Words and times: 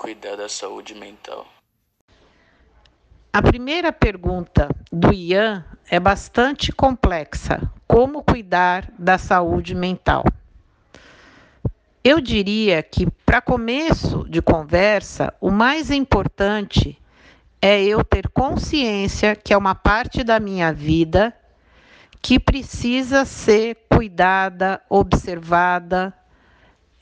cuidar 0.00 0.34
da 0.34 0.48
saúde 0.48 0.94
mental? 0.94 1.46
A 3.30 3.42
primeira 3.42 3.92
pergunta 3.92 4.74
do 4.90 5.12
Ian 5.12 5.62
é 5.90 6.00
bastante 6.00 6.72
complexa. 6.72 7.70
Como 7.86 8.22
cuidar 8.22 8.90
da 8.98 9.18
saúde 9.18 9.74
mental? 9.74 10.24
Eu 12.02 12.18
diria 12.18 12.82
que, 12.82 13.10
para 13.26 13.42
começo 13.42 14.26
de 14.26 14.40
conversa, 14.40 15.34
o 15.38 15.50
mais 15.50 15.90
importante 15.90 16.98
é 17.60 17.84
eu 17.84 18.02
ter 18.02 18.26
consciência 18.30 19.36
que 19.36 19.52
é 19.52 19.56
uma 19.56 19.74
parte 19.74 20.24
da 20.24 20.40
minha 20.40 20.72
vida 20.72 21.36
que 22.22 22.40
precisa 22.40 23.26
ser 23.26 23.76
cuidada, 23.90 24.80
observada. 24.88 26.14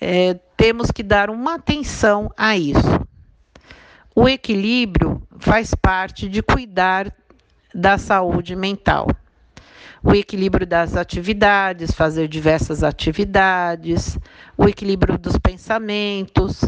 É, 0.01 0.37
temos 0.59 0.91
que 0.91 1.05
dar 1.05 1.31
uma 1.31 1.55
atenção 1.55 2.33
a 2.37 2.57
isso. 2.57 3.07
O 4.13 4.29
equilíbrio 4.29 5.23
faz 5.39 5.73
parte 5.73 6.29
de 6.29 6.43
cuidar 6.43 7.15
da 7.73 7.97
saúde 7.97 8.57
mental. 8.57 9.07
O 10.03 10.13
equilíbrio 10.13 10.67
das 10.67 10.97
atividades, 10.97 11.93
fazer 11.93 12.27
diversas 12.27 12.83
atividades, 12.83 14.19
o 14.57 14.69
equilíbrio 14.69 15.17
dos 15.17 15.39
pensamentos, 15.39 16.61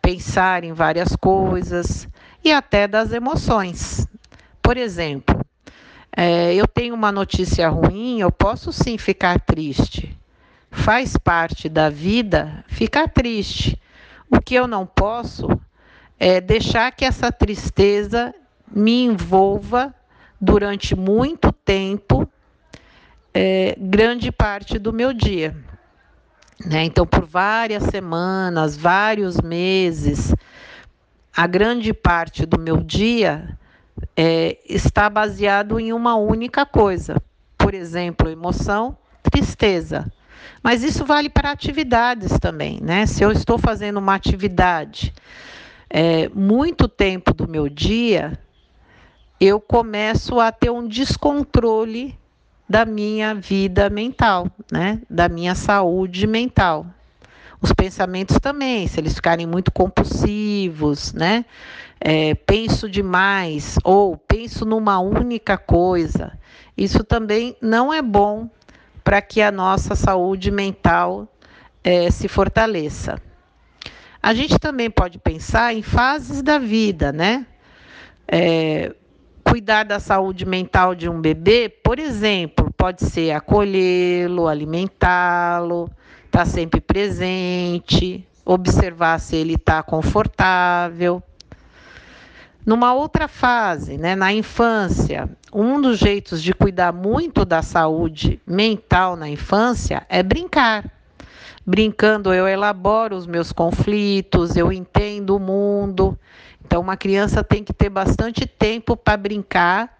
pensar 0.00 0.64
em 0.64 0.72
várias 0.72 1.14
coisas 1.14 2.08
e 2.42 2.50
até 2.50 2.88
das 2.88 3.12
emoções. 3.12 4.06
Por 4.62 4.78
exemplo, 4.78 5.38
é, 6.16 6.54
eu 6.54 6.66
tenho 6.66 6.94
uma 6.94 7.12
notícia 7.12 7.68
ruim, 7.68 8.20
eu 8.20 8.32
posso 8.32 8.72
sim 8.72 8.96
ficar 8.96 9.38
triste. 9.38 10.16
Faz 10.74 11.16
parte 11.16 11.68
da 11.68 11.88
vida 11.88 12.64
ficar 12.66 13.08
triste. 13.08 13.80
O 14.28 14.40
que 14.40 14.54
eu 14.54 14.66
não 14.66 14.84
posso 14.84 15.48
é 16.18 16.40
deixar 16.40 16.90
que 16.92 17.04
essa 17.04 17.30
tristeza 17.32 18.34
me 18.70 19.04
envolva 19.04 19.94
durante 20.40 20.94
muito 20.94 21.52
tempo, 21.52 22.28
é, 23.32 23.76
grande 23.78 24.30
parte 24.32 24.78
do 24.78 24.92
meu 24.92 25.12
dia. 25.12 25.56
Né? 26.66 26.84
Então, 26.84 27.06
por 27.06 27.24
várias 27.24 27.84
semanas, 27.84 28.76
vários 28.76 29.40
meses, 29.40 30.34
a 31.34 31.46
grande 31.46 31.94
parte 31.94 32.44
do 32.44 32.58
meu 32.58 32.78
dia 32.78 33.56
é, 34.16 34.58
está 34.68 35.08
baseado 35.08 35.78
em 35.78 35.92
uma 35.92 36.16
única 36.16 36.66
coisa. 36.66 37.16
Por 37.56 37.72
exemplo, 37.74 38.28
emoção, 38.28 38.98
tristeza. 39.22 40.12
Mas 40.64 40.82
isso 40.82 41.04
vale 41.04 41.28
para 41.28 41.50
atividades 41.50 42.38
também, 42.38 42.80
né? 42.80 43.04
Se 43.04 43.22
eu 43.22 43.30
estou 43.30 43.58
fazendo 43.58 43.98
uma 43.98 44.14
atividade 44.14 45.12
é, 45.90 46.30
muito 46.30 46.88
tempo 46.88 47.34
do 47.34 47.46
meu 47.46 47.68
dia, 47.68 48.38
eu 49.38 49.60
começo 49.60 50.40
a 50.40 50.50
ter 50.50 50.70
um 50.70 50.88
descontrole 50.88 52.18
da 52.66 52.86
minha 52.86 53.34
vida 53.34 53.90
mental, 53.90 54.50
né? 54.72 55.02
Da 55.10 55.28
minha 55.28 55.54
saúde 55.54 56.26
mental. 56.26 56.86
Os 57.60 57.70
pensamentos 57.74 58.38
também, 58.40 58.86
se 58.86 58.98
eles 58.98 59.14
ficarem 59.16 59.46
muito 59.46 59.70
compulsivos, 59.70 61.12
né? 61.12 61.44
É, 62.00 62.34
penso 62.34 62.88
demais 62.88 63.78
ou 63.84 64.16
penso 64.16 64.64
numa 64.64 64.98
única 64.98 65.58
coisa, 65.58 66.32
isso 66.74 67.04
também 67.04 67.54
não 67.60 67.92
é 67.92 68.00
bom 68.00 68.48
para 69.04 69.20
que 69.20 69.42
a 69.42 69.52
nossa 69.52 69.94
saúde 69.94 70.50
mental 70.50 71.28
é, 71.84 72.10
se 72.10 72.26
fortaleça. 72.26 73.20
A 74.22 74.32
gente 74.32 74.58
também 74.58 74.90
pode 74.90 75.18
pensar 75.18 75.74
em 75.74 75.82
fases 75.82 76.42
da 76.42 76.58
vida, 76.58 77.12
né? 77.12 77.46
É, 78.26 78.94
cuidar 79.44 79.84
da 79.84 80.00
saúde 80.00 80.46
mental 80.46 80.94
de 80.94 81.10
um 81.10 81.20
bebê, 81.20 81.68
por 81.68 81.98
exemplo, 81.98 82.72
pode 82.74 83.04
ser 83.04 83.32
acolhê-lo, 83.32 84.48
alimentá-lo, 84.48 85.90
estar 86.24 86.38
tá 86.40 86.46
sempre 86.46 86.80
presente, 86.80 88.26
observar 88.46 89.20
se 89.20 89.36
ele 89.36 89.54
está 89.54 89.82
confortável. 89.82 91.22
Numa 92.64 92.94
outra 92.94 93.28
fase, 93.28 93.98
né, 93.98 94.16
na 94.16 94.32
infância, 94.32 95.28
um 95.52 95.78
dos 95.78 95.98
jeitos 95.98 96.42
de 96.42 96.54
cuidar 96.54 96.92
muito 96.92 97.44
da 97.44 97.60
saúde 97.60 98.40
mental 98.46 99.16
na 99.16 99.28
infância 99.28 100.06
é 100.08 100.22
brincar. 100.22 100.90
Brincando, 101.66 102.32
eu 102.32 102.48
elaboro 102.48 103.16
os 103.16 103.26
meus 103.26 103.52
conflitos, 103.52 104.56
eu 104.56 104.72
entendo 104.72 105.36
o 105.36 105.40
mundo. 105.40 106.18
Então, 106.64 106.80
uma 106.80 106.96
criança 106.96 107.44
tem 107.44 107.62
que 107.62 107.72
ter 107.72 107.90
bastante 107.90 108.46
tempo 108.46 108.96
para 108.96 109.18
brincar 109.18 109.98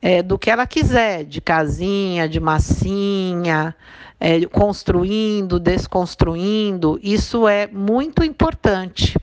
é, 0.00 0.22
do 0.22 0.38
que 0.38 0.50
ela 0.50 0.66
quiser, 0.66 1.24
de 1.24 1.42
casinha, 1.42 2.26
de 2.26 2.40
massinha, 2.40 3.76
é, 4.18 4.44
construindo, 4.46 5.60
desconstruindo. 5.60 6.98
Isso 7.02 7.46
é 7.46 7.66
muito 7.66 8.24
importante. 8.24 9.14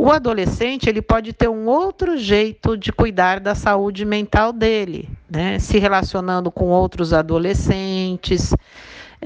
O 0.00 0.12
adolescente 0.12 0.88
ele 0.88 1.02
pode 1.02 1.32
ter 1.32 1.48
um 1.48 1.66
outro 1.66 2.16
jeito 2.16 2.76
de 2.76 2.92
cuidar 2.92 3.40
da 3.40 3.56
saúde 3.56 4.04
mental 4.04 4.52
dele, 4.52 5.08
né? 5.28 5.58
se 5.58 5.76
relacionando 5.80 6.52
com 6.52 6.66
outros 6.66 7.12
adolescentes, 7.12 8.54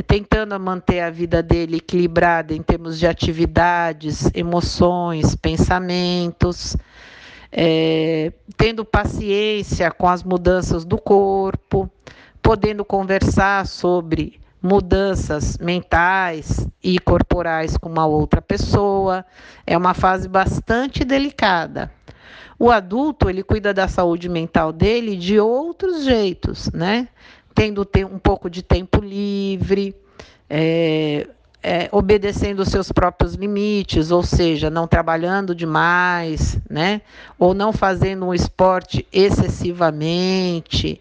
tentando 0.07 0.59
manter 0.59 1.01
a 1.01 1.11
vida 1.11 1.43
dele 1.43 1.77
equilibrada 1.77 2.55
em 2.55 2.63
termos 2.63 2.99
de 2.99 3.07
atividades, 3.07 4.31
emoções, 4.33 5.37
pensamentos, 5.37 6.75
é, 7.53 8.33
tendo 8.57 8.83
paciência 8.83 9.91
com 9.91 10.09
as 10.09 10.23
mudanças 10.23 10.87
do 10.87 10.97
corpo, 10.97 11.91
podendo 12.41 12.83
conversar 12.83 13.67
sobre 13.67 14.41
mudanças 14.63 15.59
mentais 15.59 16.67
e 16.83 16.99
corporais 16.99 17.77
com 17.77 17.89
uma 17.89 18.07
outra 18.07 18.41
pessoa. 18.41 19.25
É 19.67 19.77
uma 19.77 19.95
fase 19.95 20.29
bastante 20.29 21.05
delicada. 21.05 21.91
O 22.59 22.71
adulto, 22.71 23.29
ele 23.29 23.43
cuida 23.43 23.75
da 23.75 23.89
saúde 23.89 24.29
mental 24.29 24.73
dele 24.73 25.17
de 25.17 25.41
outros 25.41 26.05
jeitos, 26.05 26.71
né? 26.73 27.09
tendo 27.55 27.87
um 28.11 28.19
pouco 28.19 28.49
de 28.49 28.63
tempo 28.63 29.01
livre, 29.01 29.95
é, 30.49 31.29
é, 31.63 31.89
obedecendo 31.93 32.61
os 32.61 32.69
seus 32.69 32.91
próprios 32.91 33.35
limites, 33.35 34.11
ou 34.11 34.23
seja, 34.23 34.69
não 34.69 34.87
trabalhando 34.87 35.55
demais, 35.55 36.59
né? 36.69 37.03
Ou 37.39 37.55
não 37.55 37.73
fazendo 37.73 38.27
um 38.27 38.35
esporte 38.35 39.07
excessivamente, 39.13 41.01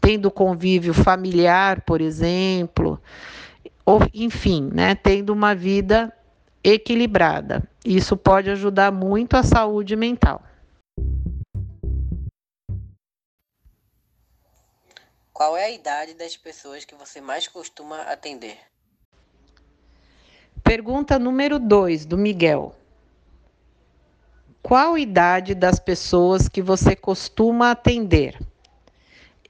tendo 0.00 0.30
convívio 0.30 0.94
familiar, 0.94 1.82
por 1.82 2.00
exemplo, 2.00 3.00
ou 3.84 4.00
enfim, 4.12 4.70
né? 4.72 4.94
Tendo 4.94 5.32
uma 5.32 5.54
vida 5.54 6.12
equilibrada. 6.62 7.62
Isso 7.84 8.16
pode 8.16 8.50
ajudar 8.50 8.92
muito 8.92 9.36
a 9.36 9.42
saúde 9.42 9.96
mental. 9.96 10.42
Qual 15.32 15.56
é 15.56 15.66
a 15.66 15.70
idade 15.70 16.14
das 16.14 16.36
pessoas 16.36 16.84
que 16.84 16.94
você 16.94 17.20
mais 17.20 17.46
costuma 17.46 18.02
atender? 18.02 18.58
Pergunta 20.64 21.18
número 21.18 21.58
2, 21.58 22.04
do 22.04 22.18
Miguel. 22.18 22.74
Qual 24.60 24.98
idade 24.98 25.54
das 25.54 25.78
pessoas 25.78 26.48
que 26.48 26.60
você 26.60 26.96
costuma 26.96 27.70
atender? 27.70 28.36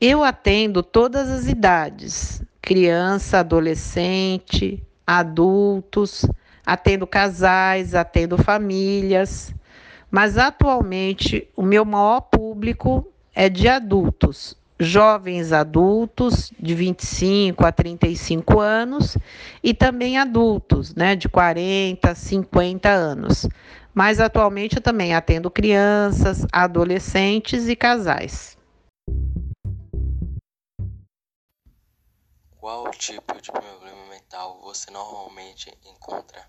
Eu 0.00 0.22
atendo 0.22 0.80
todas 0.80 1.28
as 1.28 1.48
idades: 1.48 2.40
criança, 2.62 3.40
adolescente, 3.40 4.80
adultos, 5.04 6.24
atendo 6.64 7.04
casais, 7.04 7.96
atendo 7.96 8.38
famílias. 8.38 9.52
Mas 10.08 10.38
atualmente 10.38 11.48
o 11.56 11.62
meu 11.62 11.84
maior 11.84 12.20
público 12.20 13.08
é 13.34 13.48
de 13.48 13.66
adultos, 13.66 14.56
jovens 14.78 15.52
adultos 15.52 16.52
de 16.60 16.76
25 16.76 17.66
a 17.66 17.72
35 17.72 18.60
anos 18.60 19.18
e 19.64 19.74
também 19.74 20.16
adultos, 20.16 20.94
né, 20.94 21.16
de 21.16 21.28
40 21.28 22.12
a 22.12 22.14
50 22.14 22.88
anos. 22.88 23.48
Mas 23.92 24.20
atualmente 24.20 24.76
eu 24.76 24.82
também 24.82 25.12
atendo 25.12 25.50
crianças, 25.50 26.46
adolescentes 26.52 27.68
e 27.68 27.74
casais. 27.74 28.57
Qual 32.68 32.90
tipo 32.90 33.40
de 33.40 33.50
problema 33.50 34.04
mental 34.10 34.60
você 34.62 34.90
normalmente 34.90 35.72
encontra? 35.86 36.42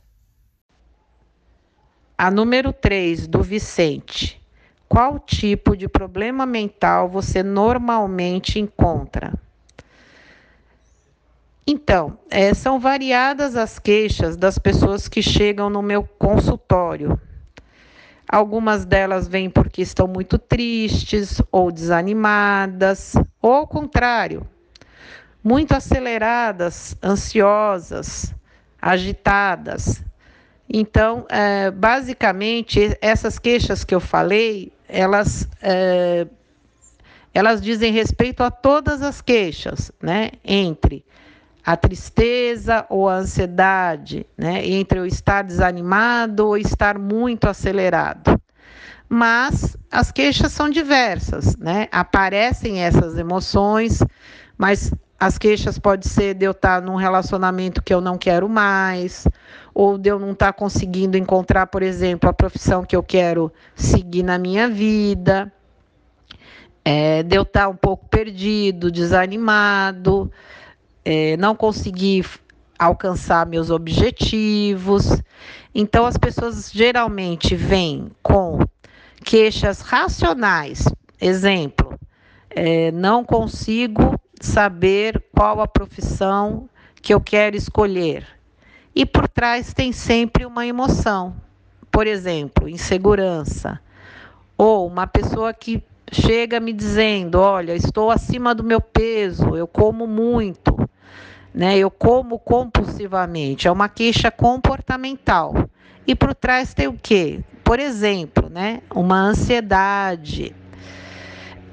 A 2.18 2.30
número 2.30 2.74
3, 2.74 3.26
do 3.26 3.42
Vicente. 3.42 4.38
Qual 4.90 5.18
tipo 5.18 5.78
de 5.78 5.88
problema 5.88 6.46
mental 6.46 7.08
você 7.08 7.42
normalmente 7.42 8.60
encontra? 8.60 9.34
Então, 11.66 12.20
é, 12.30 12.54
são 12.54 12.82
variadas 12.82 13.56
as 13.56 13.80
queixas 13.80 14.36
das 14.36 14.60
pessoas 14.60 15.08
que 15.08 15.22
chegam 15.22 15.70
no 15.70 15.82
meu 15.82 16.04
consultório. 16.04 17.18
Algumas 18.28 18.84
delas 18.84 19.26
vêm 19.26 19.50
porque 19.50 19.82
estão 19.82 20.06
muito 20.06 20.38
tristes 20.38 21.42
ou 21.50 21.72
desanimadas, 21.72 23.14
ou 23.42 23.54
ao 23.54 23.66
contrário, 23.66 24.46
muito 25.44 25.74
aceleradas, 25.74 26.96
ansiosas, 27.04 28.34
agitadas. 28.82 30.04
Então, 30.68 31.26
é, 31.30 31.72
basicamente, 31.72 32.98
essas 33.02 33.40
queixas 33.40 33.84
que 33.84 33.96
eu 33.96 34.00
falei, 34.00 34.72
elas, 34.88 35.48
é, 35.62 36.28
elas 37.34 37.62
dizem 37.62 37.92
respeito 37.92 38.44
a 38.44 38.52
todas 38.52 39.02
as 39.02 39.22
queixas, 39.22 39.92
né? 40.02 40.32
Entre 40.44 41.04
a 41.70 41.78
tristeza 41.78 42.86
ou 42.90 43.08
a 43.08 43.18
ansiedade, 43.18 44.26
né? 44.36 44.66
entre 44.66 45.00
o 45.00 45.06
estar 45.06 45.44
desanimado 45.44 46.48
ou 46.48 46.58
estar 46.58 46.98
muito 46.98 47.48
acelerado. 47.48 48.42
Mas 49.08 49.78
as 49.92 50.12
queixas 50.12 50.52
são 50.52 50.68
diversas, 50.68 51.56
né? 51.58 51.88
Aparecem 51.92 52.82
essas 52.82 53.18
emoções, 53.18 54.04
mas 54.58 54.92
as 55.20 55.38
queixas 55.38 55.78
pode 55.78 56.08
ser 56.08 56.34
de 56.34 56.46
eu 56.46 56.52
estar 56.52 56.82
num 56.82 56.96
relacionamento 56.96 57.84
que 57.84 57.94
eu 57.94 58.00
não 58.00 58.18
quero 58.18 58.48
mais, 58.48 59.28
ou 59.74 59.98
de 59.98 60.10
eu 60.10 60.18
não 60.18 60.32
estar 60.32 60.54
conseguindo 60.54 61.18
encontrar, 61.18 61.68
por 61.68 61.84
exemplo, 61.84 62.30
a 62.30 62.34
profissão 62.34 62.86
que 62.86 62.96
eu 62.96 63.04
quero 63.04 63.52
seguir 63.76 64.24
na 64.24 64.38
minha 64.38 64.70
vida, 64.70 65.52
é, 66.86 67.22
de 67.22 67.36
eu 67.36 67.42
estar 67.42 67.68
um 67.68 67.76
pouco 67.76 68.08
perdido, 68.08 68.90
desanimado, 68.90 70.32
é, 71.04 71.36
não 71.36 71.54
conseguir 71.54 72.26
alcançar 72.78 73.46
meus 73.46 73.70
objetivos. 73.70 75.22
Então, 75.76 76.06
as 76.06 76.16
pessoas 76.16 76.72
geralmente 76.72 77.56
vêm 77.56 78.10
com 78.24 78.60
queixas 79.26 79.82
racionais. 79.82 80.86
Exemplo, 81.20 82.00
é, 82.50 82.90
não 82.92 83.26
consigo 83.26 84.18
saber 84.46 85.24
qual 85.34 85.62
a 85.62 85.68
profissão 85.68 86.70
que 87.02 87.14
eu 87.14 87.22
quero 87.22 87.56
escolher. 87.56 88.26
E 88.96 89.06
por 89.06 89.28
trás 89.28 89.74
tem 89.74 89.92
sempre 89.92 90.46
uma 90.46 90.66
emoção. 90.66 91.36
Por 91.92 92.08
exemplo, 92.08 92.68
insegurança. 92.68 93.80
Ou 94.58 94.88
uma 94.88 95.08
pessoa 95.08 95.54
que 95.54 95.84
chega 96.12 96.60
me 96.60 96.74
dizendo: 96.74 97.40
Olha, 97.40 97.74
estou 97.74 98.12
acima 98.12 98.54
do 98.54 98.64
meu 98.64 98.82
peso, 98.82 99.56
eu 99.56 99.68
como 99.68 100.06
muito 100.08 100.90
né? 101.54 101.78
Eu 101.78 101.90
como 101.90 102.40
compulsivamente, 102.40 103.68
é 103.68 103.72
uma 103.72 103.90
queixa 103.90 104.32
comportamental. 104.32 105.54
E 106.06 106.16
por 106.16 106.34
trás 106.34 106.74
tem 106.74 106.88
o 106.88 106.98
quê? 107.02 107.42
Por 107.64 107.80
exemplo, 107.80 108.50
né? 108.50 108.82
Uma 108.94 109.20
ansiedade. 109.20 110.56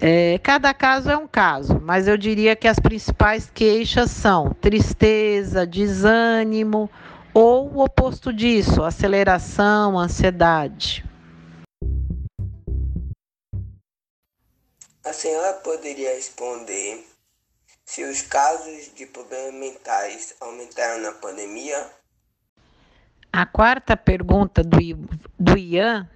É, 0.01 0.39
cada 0.39 0.75
caso 0.75 1.11
é 1.11 1.17
um 1.17 1.27
caso, 1.27 1.81
mas 1.81 2.07
eu 2.07 2.19
diria 2.19 2.55
que 2.55 2.69
as 2.69 2.79
principais 2.79 3.51
queixas 3.53 4.11
são 4.11 4.53
tristeza, 4.53 5.67
desânimo 5.67 6.91
ou 7.33 7.73
o 7.73 7.83
oposto 7.83 8.33
disso, 8.33 8.83
aceleração, 8.83 9.99
ansiedade. 9.99 11.05
A 15.05 15.13
senhora 15.13 15.55
poderia 15.55 16.15
responder 16.15 17.07
se 17.87 18.03
os 18.03 18.21
casos 18.23 18.93
de 18.95 19.07
problemas 19.07 19.55
mentais 19.55 20.35
aumentaram 20.41 21.01
na 21.01 21.13
pandemia? 21.13 21.91
A 23.33 23.47
quarta 23.47 23.97
pergunta 23.97 24.63
do, 24.63 24.79
do 25.39 25.57
Ian 25.57 26.09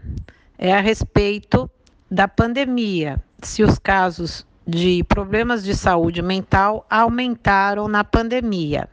é 0.59 0.73
a 0.73 0.81
respeito 0.81 1.71
da 2.11 2.26
pandemia. 2.26 3.23
Se 3.43 3.63
os 3.63 3.79
casos 3.79 4.47
de 4.67 5.03
problemas 5.05 5.65
de 5.65 5.75
saúde 5.75 6.23
mental 6.23 6.87
aumentaram 6.89 7.89
na 7.89 8.05
pandemia. 8.05 8.89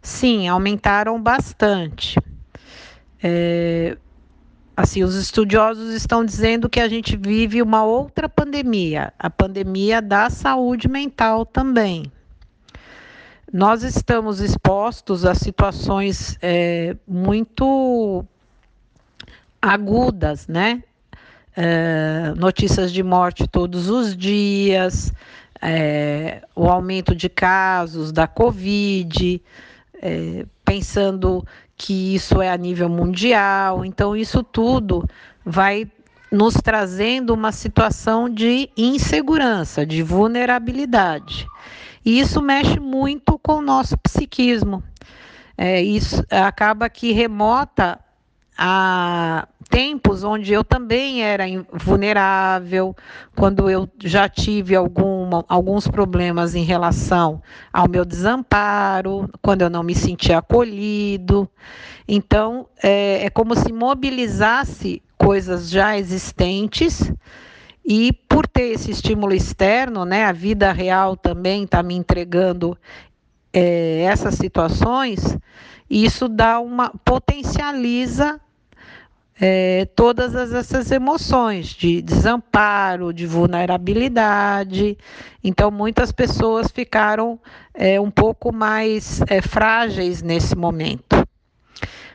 Sim, 0.00 0.48
aumentaram 0.48 1.22
bastante. 1.22 2.18
É, 3.22 3.96
assim, 4.76 5.04
os 5.04 5.14
estudiosos 5.14 5.94
estão 5.94 6.24
dizendo 6.24 6.68
que 6.68 6.80
a 6.80 6.88
gente 6.88 7.16
vive 7.16 7.62
uma 7.62 7.84
outra 7.84 8.28
pandemia, 8.28 9.12
a 9.18 9.30
pandemia 9.30 10.02
da 10.02 10.28
saúde 10.28 10.88
mental 10.88 11.46
também. 11.46 12.10
Nós 13.52 13.82
estamos 13.84 14.40
expostos 14.40 15.24
a 15.24 15.34
situações 15.34 16.36
é, 16.42 16.96
muito 17.06 18.24
agudas, 19.60 20.48
né? 20.48 20.82
É, 21.54 22.32
notícias 22.36 22.92
de 22.92 23.02
morte 23.02 23.46
todos 23.46 23.90
os 23.90 24.16
dias, 24.16 25.12
é, 25.60 26.42
o 26.56 26.68
aumento 26.68 27.14
de 27.14 27.28
casos 27.28 28.10
da 28.10 28.26
Covid, 28.26 29.40
é, 30.00 30.46
pensando 30.64 31.46
que 31.76 32.14
isso 32.14 32.40
é 32.40 32.50
a 32.50 32.56
nível 32.56 32.88
mundial. 32.88 33.84
Então, 33.84 34.16
isso 34.16 34.42
tudo 34.42 35.08
vai 35.44 35.86
nos 36.30 36.54
trazendo 36.54 37.34
uma 37.34 37.52
situação 37.52 38.28
de 38.28 38.70
insegurança, 38.76 39.84
de 39.84 40.02
vulnerabilidade. 40.02 41.46
E 42.04 42.18
isso 42.18 42.40
mexe 42.40 42.80
muito 42.80 43.38
com 43.38 43.56
o 43.56 43.62
nosso 43.62 43.96
psiquismo. 43.98 44.82
É, 45.56 45.80
isso 45.82 46.24
acaba 46.30 46.88
que 46.88 47.12
remota 47.12 48.00
a 48.56 49.48
tempos 49.68 50.22
onde 50.22 50.52
eu 50.52 50.62
também 50.62 51.22
era 51.22 51.44
vulnerável, 51.72 52.94
quando 53.34 53.70
eu 53.70 53.88
já 54.04 54.28
tive 54.28 54.76
alguma, 54.76 55.44
alguns 55.48 55.88
problemas 55.88 56.54
em 56.54 56.62
relação 56.62 57.42
ao 57.72 57.88
meu 57.88 58.04
desamparo, 58.04 59.30
quando 59.40 59.62
eu 59.62 59.70
não 59.70 59.82
me 59.82 59.94
sentia 59.94 60.38
acolhido. 60.38 61.48
Então, 62.06 62.68
é, 62.82 63.24
é 63.24 63.30
como 63.30 63.56
se 63.56 63.72
mobilizasse 63.72 65.02
coisas 65.16 65.70
já 65.70 65.96
existentes. 65.96 67.10
E 67.84 68.12
por 68.28 68.46
ter 68.46 68.74
esse 68.74 68.90
estímulo 68.90 69.34
externo, 69.34 70.04
né, 70.04 70.24
a 70.24 70.32
vida 70.32 70.70
real 70.70 71.16
também 71.16 71.64
está 71.64 71.82
me 71.82 71.94
entregando 71.94 72.76
é, 73.52 74.02
essas 74.02 74.34
situações, 74.34 75.36
isso 75.88 76.28
dá 76.28 76.60
uma 76.60 76.90
potencializa 77.04 78.40
é, 79.44 79.86
todas 79.96 80.36
essas 80.36 80.92
emoções 80.92 81.66
de 81.66 82.00
desamparo, 82.00 83.12
de 83.12 83.26
vulnerabilidade. 83.26 84.96
Então, 85.42 85.68
muitas 85.68 86.12
pessoas 86.12 86.70
ficaram 86.70 87.40
é, 87.74 88.00
um 88.00 88.08
pouco 88.08 88.54
mais 88.54 89.20
é, 89.26 89.42
frágeis 89.42 90.22
nesse 90.22 90.54
momento. 90.54 91.26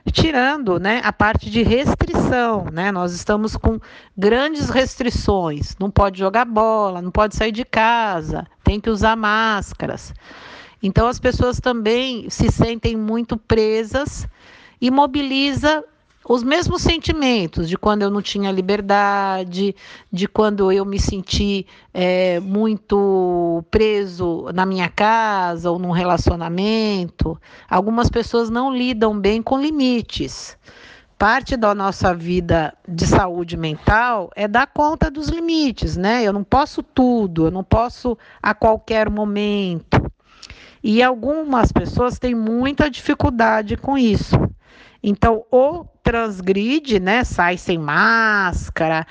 Tirando 0.10 0.80
né, 0.80 1.02
a 1.04 1.12
parte 1.12 1.50
de 1.50 1.64
restrição, 1.64 2.68
né? 2.72 2.94
Nós 2.94 3.12
estamos 3.12 3.58
com 3.58 3.78
grandes 4.18 4.70
restrições. 4.70 5.76
Não 5.78 5.92
pode 5.92 6.18
jogar 6.18 6.46
bola, 6.46 7.02
não 7.02 7.12
pode 7.12 7.36
sair 7.36 7.52
de 7.52 7.66
casa, 7.66 8.48
tem 8.64 8.80
que 8.80 8.90
usar 8.90 9.18
máscaras. 9.18 10.14
Então 10.82 11.10
as 11.10 11.20
pessoas 11.20 11.60
também 11.60 12.30
se 12.30 12.50
sentem 12.50 12.96
muito 12.96 13.36
presas 13.36 14.26
e 14.80 14.90
mobiliza 14.90 15.84
os 16.28 16.44
mesmos 16.44 16.82
sentimentos 16.82 17.70
de 17.70 17.78
quando 17.78 18.02
eu 18.02 18.10
não 18.10 18.22
tinha 18.22 18.52
liberdade, 18.52 19.74
de 20.12 20.28
quando 20.28 20.70
eu 20.72 20.84
me 20.84 21.00
senti 21.00 21.66
é, 21.94 22.40
muito 22.42 23.64
preso 23.72 24.50
na 24.54 24.66
minha 24.66 24.90
casa 24.90 25.72
ou 25.72 25.80
num 25.80 25.92
relacionamento. 25.92 27.40
Algumas 27.70 28.10
pessoas 28.10 28.50
não 28.50 28.76
lidam 28.76 29.18
bem 29.18 29.42
com 29.42 29.58
limites. 29.58 30.58
Parte 31.18 31.56
da 31.56 31.74
nossa 31.74 32.14
vida 32.14 32.74
de 32.88 33.08
saúde 33.08 33.56
mental 33.56 34.30
é 34.36 34.48
dar 34.48 34.68
conta 34.68 35.10
dos 35.10 35.30
limites, 35.30 35.96
né? 35.96 36.24
Eu 36.24 36.34
não 36.34 36.44
posso 36.44 36.84
tudo, 36.84 37.46
eu 37.46 37.52
não 37.52 37.64
posso 37.64 38.18
a 38.44 38.54
qualquer 38.54 39.10
momento. 39.10 40.12
E 40.84 41.02
algumas 41.02 41.72
pessoas 41.72 42.20
têm 42.20 42.36
muita 42.36 42.90
dificuldade 42.90 43.78
com 43.78 43.98
isso. 43.98 44.47
Então, 45.10 45.46
ou 45.50 45.90
transgride, 46.04 47.00
né? 47.00 47.24
Sai 47.24 47.58
sem 47.58 47.78
máscara, 47.78 49.08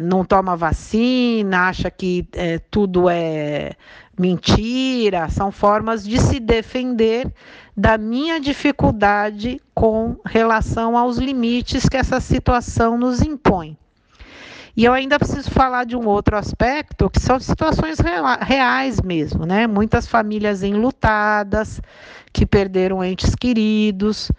não 0.00 0.24
toma 0.24 0.56
vacina, 0.56 1.68
acha 1.68 1.90
que 1.90 2.26
é, 2.32 2.58
tudo 2.70 3.10
é 3.10 3.72
mentira. 4.18 5.28
São 5.28 5.52
formas 5.52 6.02
de 6.02 6.18
se 6.18 6.40
defender 6.40 7.30
da 7.76 7.98
minha 7.98 8.40
dificuldade 8.40 9.60
com 9.74 10.16
relação 10.24 10.96
aos 10.96 11.18
limites 11.18 11.90
que 11.90 11.98
essa 11.98 12.20
situação 12.20 12.96
nos 12.96 13.20
impõe. 13.20 13.76
E 14.74 14.86
eu 14.86 14.94
ainda 14.94 15.18
preciso 15.18 15.50
falar 15.50 15.84
de 15.84 15.94
um 15.94 16.06
outro 16.06 16.38
aspecto, 16.38 17.10
que 17.10 17.20
são 17.20 17.38
situações 17.38 17.98
reais 18.40 18.98
mesmo, 19.02 19.44
né? 19.44 19.66
Muitas 19.66 20.06
famílias 20.06 20.62
enlutadas, 20.62 21.82
que 22.32 22.46
perderam 22.46 23.04
entes 23.04 23.34
queridos 23.34 24.32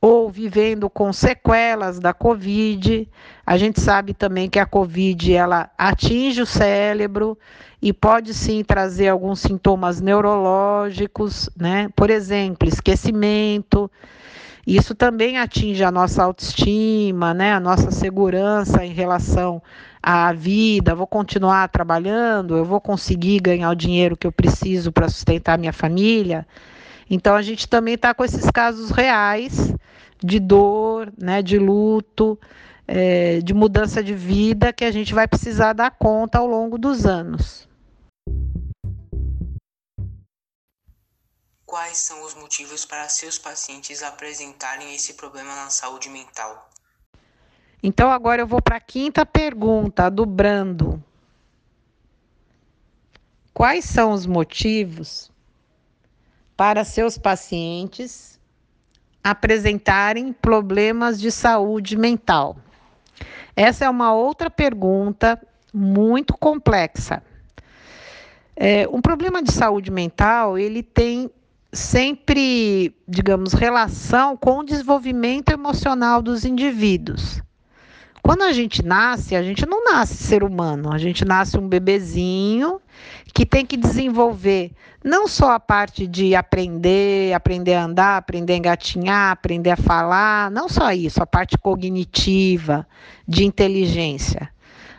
ou 0.00 0.30
vivendo 0.30 0.88
com 0.88 1.12
sequelas 1.12 1.98
da 1.98 2.14
Covid. 2.14 3.06
A 3.46 3.58
gente 3.58 3.80
sabe 3.80 4.14
também 4.14 4.48
que 4.48 4.58
a 4.58 4.64
Covid 4.64 5.34
ela 5.34 5.70
atinge 5.76 6.40
o 6.40 6.46
cérebro 6.46 7.36
e 7.82 7.92
pode 7.92 8.32
sim 8.32 8.64
trazer 8.64 9.08
alguns 9.08 9.40
sintomas 9.40 10.00
neurológicos, 10.00 11.50
né? 11.56 11.88
Por 11.94 12.08
exemplo, 12.08 12.68
esquecimento. 12.68 13.90
Isso 14.66 14.94
também 14.94 15.38
atinge 15.38 15.82
a 15.82 15.90
nossa 15.90 16.22
autoestima, 16.22 17.34
né? 17.34 17.52
A 17.52 17.60
nossa 17.60 17.90
segurança 17.90 18.84
em 18.84 18.92
relação 18.92 19.62
à 20.02 20.32
vida. 20.32 20.94
Vou 20.94 21.06
continuar 21.06 21.68
trabalhando, 21.68 22.56
eu 22.56 22.64
vou 22.64 22.80
conseguir 22.80 23.40
ganhar 23.40 23.70
o 23.70 23.74
dinheiro 23.74 24.16
que 24.16 24.26
eu 24.26 24.32
preciso 24.32 24.92
para 24.92 25.08
sustentar 25.08 25.58
minha 25.58 25.72
família. 25.72 26.46
Então 27.08 27.34
a 27.34 27.42
gente 27.42 27.68
também 27.68 27.94
está 27.94 28.14
com 28.14 28.24
esses 28.24 28.48
casos 28.50 28.90
reais 28.90 29.74
de 30.22 30.38
dor, 30.38 31.12
né, 31.16 31.42
de 31.42 31.58
luto, 31.58 32.38
é, 32.86 33.40
de 33.40 33.54
mudança 33.54 34.02
de 34.02 34.14
vida 34.14 34.72
que 34.72 34.84
a 34.84 34.90
gente 34.90 35.14
vai 35.14 35.28
precisar 35.28 35.72
dar 35.72 35.90
conta 35.92 36.38
ao 36.38 36.46
longo 36.46 36.76
dos 36.76 37.06
anos. 37.06 37.68
Quais 41.64 41.98
são 41.98 42.24
os 42.24 42.34
motivos 42.34 42.84
para 42.84 43.08
seus 43.08 43.38
pacientes 43.38 44.02
apresentarem 44.02 44.92
esse 44.92 45.14
problema 45.14 45.54
na 45.54 45.70
saúde 45.70 46.08
mental? 46.08 46.68
Então 47.80 48.10
agora 48.10 48.42
eu 48.42 48.46
vou 48.46 48.60
para 48.60 48.76
a 48.76 48.80
quinta 48.80 49.24
pergunta 49.24 50.10
do 50.10 50.26
Brando. 50.26 51.02
Quais 53.54 53.84
são 53.84 54.10
os 54.10 54.26
motivos 54.26 55.30
para 56.56 56.84
seus 56.84 57.16
pacientes 57.16 58.39
apresentarem 59.22 60.32
problemas 60.32 61.20
de 61.20 61.30
saúde 61.30 61.96
mental? 61.96 62.56
Essa 63.54 63.84
é 63.84 63.90
uma 63.90 64.14
outra 64.14 64.48
pergunta 64.48 65.40
muito 65.72 66.34
complexa. 66.34 67.22
É, 68.56 68.86
um 68.88 69.00
problema 69.00 69.42
de 69.42 69.52
saúde 69.52 69.90
mental 69.90 70.58
ele 70.58 70.82
tem 70.82 71.30
sempre, 71.72 72.94
digamos, 73.06 73.52
relação 73.52 74.36
com 74.36 74.58
o 74.58 74.64
desenvolvimento 74.64 75.50
emocional 75.50 76.20
dos 76.20 76.44
indivíduos. 76.44 77.40
Quando 78.30 78.42
a 78.42 78.52
gente 78.52 78.86
nasce, 78.86 79.34
a 79.34 79.42
gente 79.42 79.66
não 79.66 79.82
nasce 79.82 80.14
ser 80.14 80.44
humano, 80.44 80.92
a 80.92 80.98
gente 80.98 81.24
nasce 81.24 81.58
um 81.58 81.66
bebezinho 81.68 82.80
que 83.34 83.44
tem 83.44 83.66
que 83.66 83.76
desenvolver 83.76 84.70
não 85.02 85.26
só 85.26 85.50
a 85.50 85.58
parte 85.58 86.06
de 86.06 86.36
aprender, 86.36 87.34
aprender 87.34 87.74
a 87.74 87.82
andar, 87.82 88.18
aprender 88.18 88.52
a 88.52 88.56
engatinhar, 88.56 89.32
aprender 89.32 89.70
a 89.70 89.76
falar, 89.76 90.48
não 90.48 90.68
só 90.68 90.92
isso, 90.92 91.20
a 91.20 91.26
parte 91.26 91.58
cognitiva, 91.58 92.86
de 93.26 93.44
inteligência. 93.44 94.48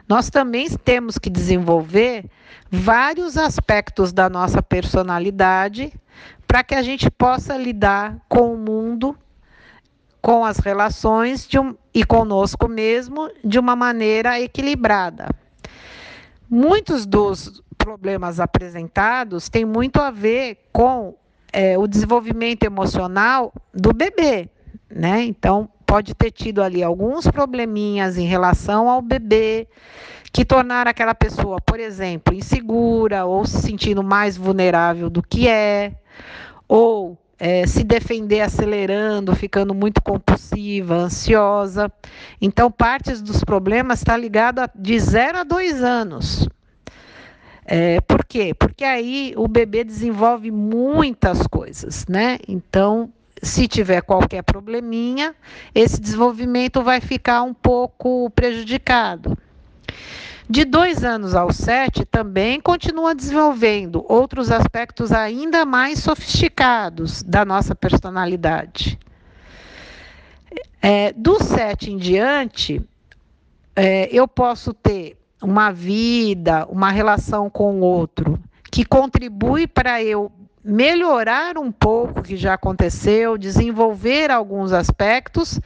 Nós 0.09 0.29
também 0.29 0.67
temos 0.83 1.17
que 1.17 1.29
desenvolver 1.29 2.25
vários 2.69 3.37
aspectos 3.37 4.11
da 4.11 4.29
nossa 4.29 4.61
personalidade 4.61 5.93
para 6.45 6.65
que 6.65 6.75
a 6.75 6.81
gente 6.81 7.09
possa 7.09 7.55
lidar 7.55 8.17
com 8.27 8.53
o 8.53 8.57
mundo, 8.57 9.17
com 10.21 10.45
as 10.45 10.57
relações 10.57 11.47
um, 11.55 11.75
e 11.93 12.03
conosco 12.03 12.67
mesmo 12.67 13.29
de 13.43 13.57
uma 13.57 13.75
maneira 13.75 14.39
equilibrada. 14.39 15.27
Muitos 16.49 17.05
dos 17.05 17.63
problemas 17.77 18.39
apresentados 18.39 19.49
têm 19.49 19.65
muito 19.65 19.97
a 19.97 20.11
ver 20.11 20.67
com 20.71 21.15
é, 21.51 21.77
o 21.77 21.87
desenvolvimento 21.87 22.63
emocional 22.63 23.51
do 23.73 23.93
bebê, 23.93 24.49
né? 24.89 25.23
Então, 25.23 25.69
pode 25.85 26.13
ter 26.13 26.31
tido 26.31 26.61
ali 26.61 26.83
alguns 26.83 27.27
probleminhas 27.27 28.17
em 28.17 28.25
relação 28.25 28.87
ao 28.87 29.01
bebê 29.01 29.67
que 30.31 30.45
tornaram 30.45 30.89
aquela 30.89 31.13
pessoa, 31.13 31.59
por 31.59 31.79
exemplo, 31.79 32.33
insegura 32.33 33.25
ou 33.25 33.45
se 33.45 33.61
sentindo 33.61 34.01
mais 34.01 34.37
vulnerável 34.37 35.09
do 35.09 35.21
que 35.21 35.49
é, 35.49 35.93
ou 36.67 37.17
é, 37.43 37.65
se 37.65 37.83
defender 37.83 38.41
acelerando, 38.41 39.35
ficando 39.35 39.73
muito 39.73 39.99
compulsiva, 39.99 40.93
ansiosa. 40.93 41.91
Então, 42.39 42.69
partes 42.69 43.19
dos 43.19 43.43
problemas 43.43 43.97
está 43.97 44.15
ligado 44.15 44.59
a, 44.59 44.69
de 44.75 44.99
0 44.99 45.39
a 45.39 45.43
2 45.43 45.81
anos. 45.81 46.47
É, 47.65 47.99
por 48.01 48.23
quê? 48.25 48.53
Porque 48.53 48.83
aí 48.83 49.33
o 49.35 49.47
bebê 49.47 49.83
desenvolve 49.83 50.51
muitas 50.51 51.47
coisas, 51.47 52.05
né? 52.07 52.37
Então, 52.47 53.11
se 53.41 53.67
tiver 53.67 54.03
qualquer 54.03 54.43
probleminha, 54.43 55.33
esse 55.73 55.99
desenvolvimento 55.99 56.83
vai 56.83 57.01
ficar 57.01 57.41
um 57.41 57.55
pouco 57.55 58.29
prejudicado. 58.35 59.35
De 60.49 60.65
dois 60.65 61.03
anos 61.03 61.35
aos 61.35 61.55
sete, 61.55 62.03
também 62.03 62.59
continua 62.59 63.15
desenvolvendo 63.15 64.05
outros 64.07 64.51
aspectos 64.51 65.11
ainda 65.11 65.65
mais 65.65 65.99
sofisticados 65.99 67.23
da 67.23 67.45
nossa 67.45 67.73
personalidade. 67.73 68.99
É, 70.81 71.13
do 71.13 71.41
sete 71.41 71.91
em 71.91 71.97
diante, 71.97 72.83
é, 73.75 74.09
eu 74.11 74.27
posso 74.27 74.73
ter 74.73 75.17
uma 75.41 75.71
vida, 75.71 76.65
uma 76.67 76.91
relação 76.91 77.49
com 77.49 77.79
o 77.79 77.83
outro 77.83 78.39
que 78.71 78.85
contribui 78.85 79.67
para 79.67 80.03
eu 80.03 80.31
melhorar 80.63 81.57
um 81.57 81.71
pouco 81.71 82.19
o 82.19 82.23
que 82.23 82.37
já 82.37 82.53
aconteceu, 82.53 83.37
desenvolver 83.37 84.31
alguns 84.31 84.71
aspectos, 84.71 85.59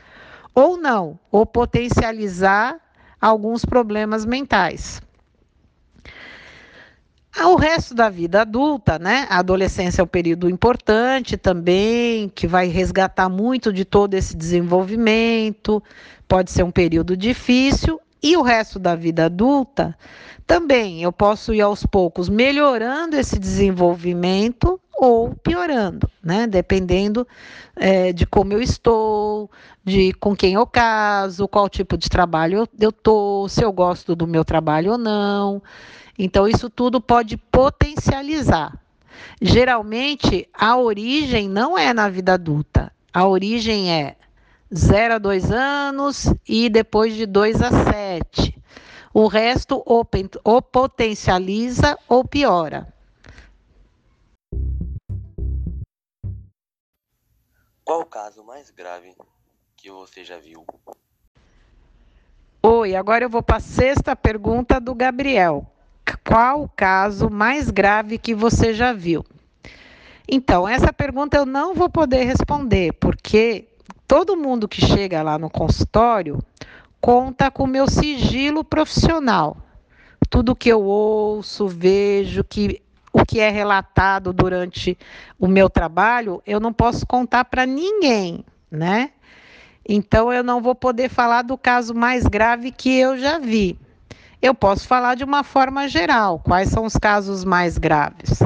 ou 0.53 0.77
não, 0.77 1.19
ou 1.31 1.45
potencializar 1.45 2.77
alguns 3.25 3.65
problemas 3.65 4.23
mentais. 4.25 5.01
O 7.37 7.55
resto 7.55 7.93
da 7.93 8.07
vida 8.07 8.41
adulta, 8.41 8.97
né? 8.97 9.27
A 9.29 9.39
adolescência 9.39 10.01
é 10.01 10.03
um 10.03 10.07
período 10.07 10.49
importante 10.49 11.35
também, 11.35 12.29
que 12.29 12.47
vai 12.47 12.67
resgatar 12.67 13.27
muito 13.27 13.73
de 13.73 13.83
todo 13.83 14.13
esse 14.13 14.37
desenvolvimento, 14.37 15.83
pode 16.27 16.51
ser 16.51 16.63
um 16.63 16.71
período 16.71 17.17
difícil, 17.17 17.99
e 18.25 18.35
o 18.35 18.41
resto 18.41 18.79
da 18.79 18.95
vida 18.95 19.25
adulta 19.25 19.95
também 20.47 21.03
eu 21.03 21.11
posso 21.11 21.53
ir 21.53 21.61
aos 21.61 21.85
poucos 21.85 22.27
melhorando 22.27 23.15
esse 23.15 23.37
desenvolvimento 23.37 24.81
ou 24.97 25.35
piorando, 25.35 26.09
né? 26.23 26.47
Dependendo 26.47 27.27
é, 27.75 28.11
de 28.11 28.25
como 28.25 28.51
eu 28.51 28.59
estou, 28.59 29.47
de 29.83 30.11
com 30.13 30.35
quem 30.35 30.53
eu 30.55 30.65
caso, 30.65 31.47
qual 31.47 31.69
tipo 31.69 31.95
de 31.95 32.09
trabalho 32.09 32.67
eu, 32.79 32.91
tô, 32.91 33.47
se 33.47 33.63
eu 33.63 33.71
gosto 33.71 34.15
do 34.15 34.25
meu 34.25 34.43
trabalho 34.43 34.93
ou 34.93 34.97
não. 34.97 35.61
Então, 36.17 36.47
isso 36.47 36.67
tudo 36.67 36.99
pode 36.99 37.37
potencializar. 37.37 38.75
Geralmente, 39.39 40.49
a 40.51 40.75
origem 40.77 41.47
não 41.47 41.77
é 41.77 41.93
na 41.93 42.09
vida 42.09 42.33
adulta. 42.33 42.91
A 43.13 43.27
origem 43.27 43.91
é 43.91 44.15
0 44.73 45.15
a 45.15 45.17
2 45.17 45.51
anos 45.51 46.33
e 46.47 46.69
depois 46.69 47.13
de 47.13 47.25
2 47.25 47.61
a 47.61 47.69
7. 47.69 48.61
O 49.13 49.27
resto 49.27 49.81
ou, 49.85 50.07
ou 50.43 50.61
potencializa 50.61 51.97
ou 52.07 52.25
piora. 52.25 52.93
Qual 57.83 58.01
o 58.01 58.05
caso 58.05 58.43
mais 58.43 58.71
grave 58.71 59.15
que 59.77 59.91
você 59.91 60.23
já 60.23 60.39
viu? 60.39 60.65
Oi, 62.63 62.95
agora 62.95 63.23
eu 63.23 63.29
vou 63.29 63.43
para 63.43 63.57
a 63.57 63.59
sexta 63.59 64.15
pergunta 64.15 64.79
do 64.79 64.95
Gabriel. 64.95 65.67
Qual 66.27 66.63
o 66.63 66.69
caso 66.69 67.29
mais 67.29 67.69
grave 67.69 68.17
que 68.17 68.33
você 68.33 68.73
já 68.73 68.91
viu? 68.91 69.23
Então, 70.27 70.67
essa 70.67 70.91
pergunta 70.91 71.37
eu 71.37 71.45
não 71.45 71.75
vou 71.75 71.87
poder 71.87 72.23
responder, 72.23 72.91
porque 72.93 73.67
todo 74.07 74.37
mundo 74.37 74.67
que 74.67 74.85
chega 74.85 75.21
lá 75.21 75.37
no 75.37 75.49
consultório 75.49 76.39
conta 77.01 77.51
com 77.51 77.63
o 77.63 77.67
meu 77.67 77.87
sigilo 77.87 78.63
profissional. 78.63 79.57
Tudo 80.29 80.55
que 80.55 80.69
eu 80.69 80.83
ouço, 80.83 81.67
vejo, 81.67 82.43
que 82.43 82.81
o 83.13 83.25
que 83.25 83.39
é 83.39 83.49
relatado 83.49 84.33
durante 84.33 84.97
o 85.39 85.47
meu 85.47 85.69
trabalho, 85.69 86.41
eu 86.45 86.59
não 86.59 86.73
posso 86.73 87.05
contar 87.05 87.45
para 87.45 87.65
ninguém, 87.65 88.43
né? 88.69 89.11
Então 89.87 90.33
eu 90.33 90.43
não 90.43 90.61
vou 90.61 90.75
poder 90.75 91.09
falar 91.09 91.43
do 91.43 91.57
caso 91.57 91.93
mais 91.93 92.25
grave 92.25 92.71
que 92.71 92.97
eu 92.97 93.17
já 93.17 93.37
vi. 93.37 93.79
Eu 94.41 94.53
posso 94.53 94.87
falar 94.87 95.15
de 95.15 95.23
uma 95.23 95.43
forma 95.43 95.87
geral, 95.87 96.39
quais 96.39 96.69
são 96.69 96.85
os 96.85 96.97
casos 96.97 97.45
mais 97.45 97.77
graves. 97.77 98.39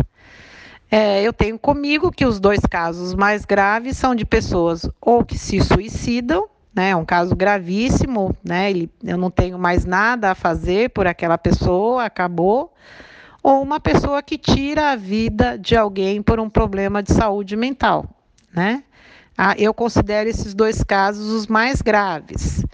É, 0.91 1.21
eu 1.21 1.31
tenho 1.31 1.59
comigo 1.59 2.11
que 2.11 2.25
os 2.25 2.39
dois 2.39 2.61
casos 2.61 3.13
mais 3.13 3.45
graves 3.45 3.97
são 3.97 4.15
de 4.15 4.25
pessoas 4.25 4.89
ou 4.99 5.23
que 5.23 5.37
se 5.37 5.61
suicidam, 5.61 6.47
né? 6.73 6.89
É 6.91 6.95
um 6.95 7.05
caso 7.05 7.35
gravíssimo, 7.35 8.35
né? 8.43 8.69
Ele, 8.71 8.91
eu 9.03 9.17
não 9.17 9.29
tenho 9.29 9.59
mais 9.59 9.85
nada 9.85 10.31
a 10.31 10.35
fazer 10.35 10.89
por 10.89 11.05
aquela 11.05 11.37
pessoa, 11.37 12.05
acabou 12.05 12.73
ou 13.43 13.61
uma 13.61 13.79
pessoa 13.79 14.21
que 14.21 14.37
tira 14.37 14.91
a 14.91 14.95
vida 14.95 15.57
de 15.57 15.75
alguém 15.75 16.21
por 16.21 16.39
um 16.39 16.49
problema 16.49 17.01
de 17.01 17.13
saúde 17.13 17.55
mental. 17.55 18.05
né? 18.53 18.83
Ah, 19.37 19.55
eu 19.57 19.73
considero 19.73 20.29
esses 20.29 20.53
dois 20.53 20.83
casos 20.83 21.29
os 21.29 21.47
mais 21.47 21.81
graves. 21.81 22.65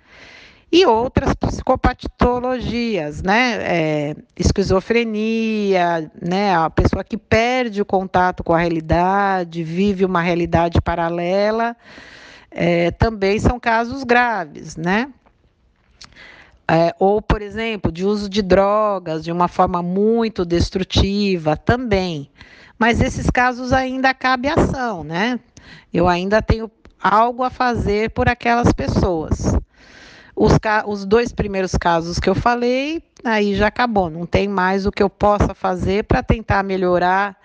E 0.75 0.85
outras 0.85 1.33
psicopatologias, 1.35 3.23
né? 3.23 3.59
É, 3.61 4.15
esquizofrenia, 4.35 6.11
né? 6.21 6.53
A 6.53 6.69
pessoa 6.69 7.01
que 7.01 7.15
perde 7.15 7.81
o 7.81 7.85
contato 7.85 8.43
com 8.43 8.53
a 8.53 8.57
realidade, 8.57 9.63
vive 9.63 10.03
uma 10.03 10.21
realidade 10.21 10.81
paralela, 10.81 11.77
é, 12.51 12.91
também 12.91 13.39
são 13.39 13.57
casos 13.57 14.03
graves, 14.03 14.75
né? 14.75 15.13
É, 16.67 16.93
ou, 16.99 17.21
por 17.21 17.41
exemplo, 17.41 17.89
de 17.89 18.03
uso 18.03 18.27
de 18.27 18.41
drogas 18.41 19.23
de 19.23 19.31
uma 19.31 19.47
forma 19.47 19.81
muito 19.81 20.43
destrutiva 20.43 21.55
também. 21.55 22.29
Mas 22.77 22.99
esses 22.99 23.29
casos 23.29 23.71
ainda 23.71 24.13
cabe 24.13 24.49
ação, 24.49 25.05
né? 25.05 25.39
Eu 25.93 26.05
ainda 26.09 26.41
tenho 26.41 26.69
algo 27.01 27.43
a 27.43 27.49
fazer 27.49 28.09
por 28.09 28.27
aquelas 28.27 28.73
pessoas. 28.73 29.54
Os, 30.35 30.51
os 30.85 31.05
dois 31.05 31.31
primeiros 31.31 31.71
casos 31.75 32.19
que 32.19 32.29
eu 32.29 32.35
falei, 32.35 33.01
aí 33.23 33.55
já 33.55 33.67
acabou, 33.67 34.09
não 34.09 34.25
tem 34.25 34.47
mais 34.47 34.85
o 34.85 34.91
que 34.91 35.01
eu 35.01 35.09
possa 35.09 35.53
fazer 35.53 36.03
para 36.03 36.21
tentar 36.21 36.61
melhorar 36.61 37.37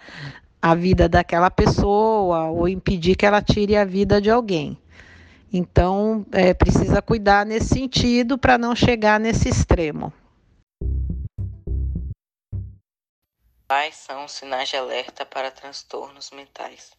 a 0.60 0.74
vida 0.74 1.08
daquela 1.08 1.50
pessoa 1.50 2.46
ou 2.46 2.68
impedir 2.68 3.16
que 3.16 3.24
ela 3.24 3.40
tire 3.40 3.76
a 3.76 3.84
vida 3.84 4.20
de 4.20 4.30
alguém. 4.30 4.76
Então, 5.52 6.24
é, 6.32 6.52
precisa 6.52 7.00
cuidar 7.00 7.46
nesse 7.46 7.68
sentido 7.68 8.36
para 8.36 8.58
não 8.58 8.74
chegar 8.74 9.18
nesse 9.18 9.48
extremo. 9.48 10.12
Quais 13.68 13.94
são 13.94 14.24
os 14.24 14.32
sinais 14.32 14.68
de 14.68 14.76
alerta 14.76 15.24
para 15.24 15.50
transtornos 15.50 16.30
mentais? 16.32 16.90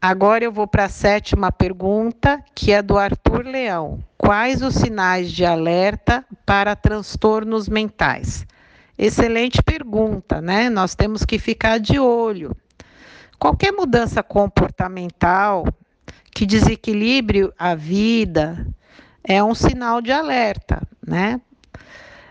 Agora 0.00 0.44
eu 0.44 0.52
vou 0.52 0.66
para 0.66 0.84
a 0.84 0.88
sétima 0.88 1.52
pergunta, 1.52 2.42
que 2.54 2.72
é 2.72 2.82
do 2.82 2.98
Arthur 2.98 3.44
Leão. 3.44 4.02
Quais 4.24 4.62
os 4.62 4.76
sinais 4.76 5.32
de 5.32 5.44
alerta 5.44 6.24
para 6.46 6.76
transtornos 6.76 7.68
mentais? 7.68 8.46
Excelente 8.96 9.60
pergunta, 9.60 10.40
né? 10.40 10.70
Nós 10.70 10.94
temos 10.94 11.24
que 11.24 11.40
ficar 11.40 11.80
de 11.80 11.98
olho. 11.98 12.56
Qualquer 13.36 13.72
mudança 13.72 14.22
comportamental 14.22 15.64
que 16.30 16.46
desequilibre 16.46 17.52
a 17.58 17.74
vida 17.74 18.64
é 19.24 19.42
um 19.42 19.56
sinal 19.56 20.00
de 20.00 20.12
alerta, 20.12 20.86
né? 21.04 21.40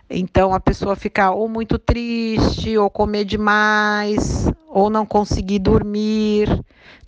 Então 0.10 0.54
a 0.54 0.62
pessoa 0.62 0.96
ficar 0.96 1.32
ou 1.32 1.50
muito 1.50 1.78
triste, 1.78 2.78
ou 2.78 2.90
comer 2.90 3.26
demais, 3.26 4.48
ou 4.70 4.90
não 4.90 5.06
conseguir 5.06 5.60
dormir. 5.60 6.48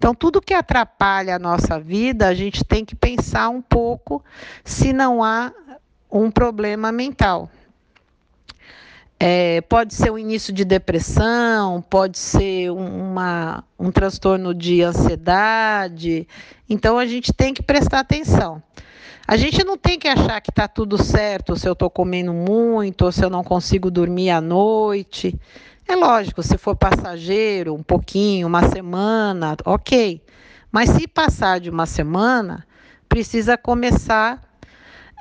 Então 0.03 0.13
tudo 0.13 0.41
que 0.41 0.53
atrapalha 0.53 1.37
a 1.37 1.39
nossa 1.39 1.79
vida, 1.79 2.27
a 2.27 2.33
gente 2.33 2.61
tem 2.65 2.83
que 2.83 2.93
pensar 2.93 3.47
um 3.47 3.61
pouco 3.61 4.21
se 4.61 4.91
não 4.91 5.23
há 5.23 5.49
um 6.11 6.29
problema 6.29 6.91
mental. 6.91 7.49
É, 9.17 9.61
pode 9.61 9.93
ser 9.93 10.11
o 10.11 10.19
início 10.19 10.51
de 10.51 10.65
depressão, 10.65 11.81
pode 11.81 12.17
ser 12.17 12.69
uma, 12.69 13.63
um 13.79 13.91
transtorno 13.91 14.53
de 14.53 14.81
ansiedade. 14.81 16.27
Então 16.69 16.99
a 16.99 17.05
gente 17.05 17.31
tem 17.31 17.53
que 17.53 17.63
prestar 17.63 17.99
atenção. 17.99 18.61
A 19.25 19.37
gente 19.37 19.63
não 19.63 19.77
tem 19.77 19.97
que 19.97 20.09
achar 20.09 20.41
que 20.41 20.49
está 20.49 20.67
tudo 20.67 21.01
certo 21.01 21.55
se 21.55 21.65
eu 21.65 21.71
estou 21.71 21.89
comendo 21.89 22.33
muito 22.33 23.05
ou 23.05 23.11
se 23.13 23.23
eu 23.23 23.29
não 23.29 23.41
consigo 23.41 23.89
dormir 23.89 24.31
à 24.31 24.41
noite. 24.41 25.39
É 25.87 25.95
lógico, 25.95 26.41
se 26.41 26.57
for 26.57 26.75
passageiro, 26.75 27.73
um 27.73 27.83
pouquinho, 27.83 28.47
uma 28.47 28.69
semana, 28.69 29.55
ok. 29.65 30.21
Mas 30.71 30.89
se 30.89 31.07
passar 31.07 31.59
de 31.59 31.69
uma 31.69 31.85
semana, 31.85 32.65
precisa 33.07 33.57
começar 33.57 34.41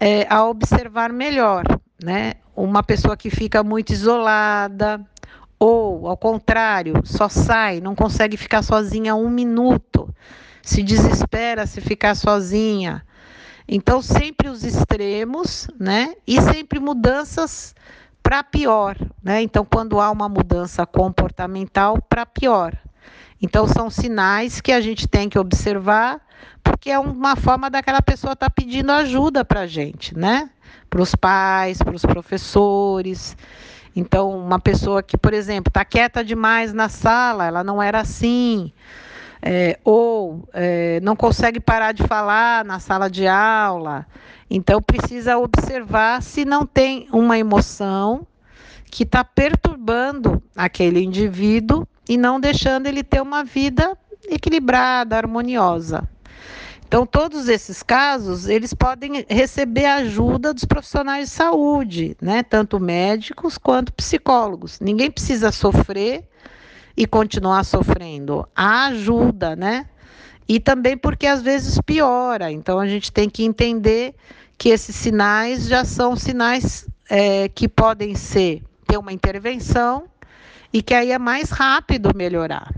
é, 0.01 0.27
a 0.29 0.45
observar 0.45 1.13
melhor, 1.13 1.65
né? 2.03 2.35
uma 2.57 2.83
pessoa 2.83 3.17
que 3.17 3.31
fica 3.31 3.63
muito 3.63 3.93
isolada, 3.93 5.05
ou, 5.59 6.09
ao 6.09 6.17
contrário, 6.17 6.95
só 7.05 7.29
sai, 7.29 7.81
não 7.81 7.95
consegue 7.95 8.37
ficar 8.37 8.63
sozinha 8.63 9.15
um 9.15 9.31
minuto, 9.31 10.13
se 10.61 10.83
desespera 10.83 11.67
se 11.67 11.81
ficar 11.81 12.15
sozinha. 12.15 13.05
Então, 13.69 14.03
sempre 14.03 14.49
os 14.49 14.65
extremos, 14.65 15.69
né? 15.79 16.15
E 16.27 16.41
sempre 16.41 16.81
mudanças 16.81 17.75
para 18.33 18.43
pior, 18.43 18.97
né? 19.23 19.43
Então, 19.43 19.63
quando 19.63 20.01
há 20.01 20.11
uma 20.11 20.27
mudança 20.27 20.87
comportamental, 20.87 22.01
para 22.01 22.25
pior. 22.25 22.75
Então, 23.43 23.69
são 23.69 23.91
sinais 23.91 24.59
que 24.59 24.73
a 24.73 24.81
gente 24.81 25.07
tem 25.07 25.29
que 25.29 25.39
observar, 25.39 26.19
porque 26.65 26.91
é 26.91 26.99
uma 26.99 27.37
forma 27.37 27.69
daquela 27.69 28.01
pessoa 28.01 28.33
estar 28.33 28.49
tá 28.49 28.51
pedindo 28.51 28.91
ajuda 28.91 29.45
para 29.45 29.61
a 29.61 29.67
gente, 29.67 30.17
né? 30.17 30.49
para 30.89 31.03
os 31.03 31.15
pais, 31.15 31.77
para 31.77 31.95
os 31.95 32.07
professores. 32.07 33.37
Então, 33.95 34.31
uma 34.31 34.59
pessoa 34.59 35.03
que, 35.03 35.19
por 35.19 35.35
exemplo, 35.35 35.69
está 35.69 35.85
quieta 35.85 36.25
demais 36.25 36.73
na 36.73 36.89
sala, 36.89 37.45
ela 37.45 37.63
não 37.63 37.83
era 37.83 38.01
assim, 38.01 38.73
é, 39.43 39.79
ou 39.85 40.49
é, 40.55 41.01
não 41.01 41.15
consegue 41.15 41.61
parar 41.61 41.93
de 41.93 42.03
falar 42.05 42.65
na 42.65 42.79
sala 42.79 43.11
de 43.11 43.27
aula. 43.27 44.07
Então, 44.55 44.83
precisa 44.83 45.39
observar 45.39 46.23
se 46.23 46.45
não 46.45 46.67
tem 46.67 47.09
uma 47.11 47.39
emoção 47.39 48.27
que 48.91 49.03
está 49.03 49.25
perturbando 49.25 50.43
aquele 50.55 51.03
indivíduo 51.03 51.89
e 52.07 52.19
não 52.19 52.39
deixando 52.39 52.87
ele 52.87 53.03
ter 53.03 53.23
uma 53.23 53.43
vida 53.43 53.97
equilibrada, 54.29 55.17
harmoniosa. 55.17 56.07
Então, 56.87 57.07
todos 57.07 57.49
esses 57.49 57.83
casos, 57.83 58.47
eles 58.47 58.75
podem 58.75 59.25
receber 59.27 59.87
ajuda 59.87 60.53
dos 60.53 60.67
profissionais 60.67 61.31
de 61.31 61.35
saúde, 61.35 62.15
né? 62.21 62.43
Tanto 62.43 62.79
médicos 62.79 63.57
quanto 63.57 63.91
psicólogos. 63.95 64.79
Ninguém 64.81 65.11
precisa 65.11 65.51
sofrer 65.51 66.29
e 66.95 67.07
continuar 67.07 67.65
sofrendo. 67.65 68.47
Há 68.55 68.89
ajuda, 68.89 69.57
né? 69.57 69.87
E 70.47 70.61
também 70.61 70.95
porque 70.95 71.27
às 71.27 71.41
vezes 71.41 71.79
piora. 71.87 72.53
Então, 72.53 72.79
a 72.79 72.87
gente 72.87 73.11
tem 73.11 73.31
que 73.31 73.43
entender 73.43 74.15
que 74.63 74.69
esses 74.69 74.95
sinais 74.95 75.67
já 75.67 75.85
são 75.85 76.15
sinais 76.15 76.89
é, 77.11 77.49
que 77.49 77.69
podem 77.69 78.15
ser 78.15 78.63
ter 78.87 78.97
uma 78.97 79.13
intervenção 79.13 80.09
e 80.73 80.81
que 80.81 80.95
aí 80.95 81.11
é 81.11 81.19
mais 81.19 81.51
rápido 81.51 82.13
melhorar. 82.15 82.73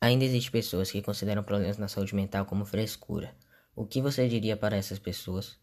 Ainda 0.00 0.24
existem 0.24 0.52
pessoas 0.52 0.92
que 0.92 1.02
consideram 1.02 1.42
problemas 1.42 1.76
na 1.76 1.88
saúde 1.88 2.14
mental 2.14 2.44
como 2.44 2.64
frescura. 2.64 3.34
O 3.74 3.84
que 3.84 4.00
você 4.00 4.28
diria 4.28 4.56
para 4.56 4.76
essas 4.76 5.00
pessoas? 5.00 5.58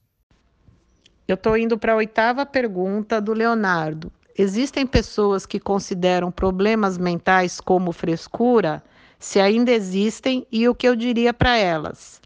Eu 1.25 1.35
estou 1.35 1.55
indo 1.55 1.77
para 1.77 1.93
a 1.93 1.95
oitava 1.95 2.45
pergunta 2.45 3.21
do 3.21 3.31
Leonardo. 3.31 4.11
Existem 4.37 4.85
pessoas 4.85 5.45
que 5.45 5.57
consideram 5.57 6.29
problemas 6.29 6.97
mentais 6.97 7.61
como 7.61 7.93
frescura? 7.93 8.83
Se 9.17 9.39
ainda 9.39 9.71
existem, 9.71 10.45
e 10.51 10.67
o 10.67 10.75
que 10.75 10.85
eu 10.85 10.97
diria 10.97 11.33
para 11.33 11.55
elas? 11.55 12.20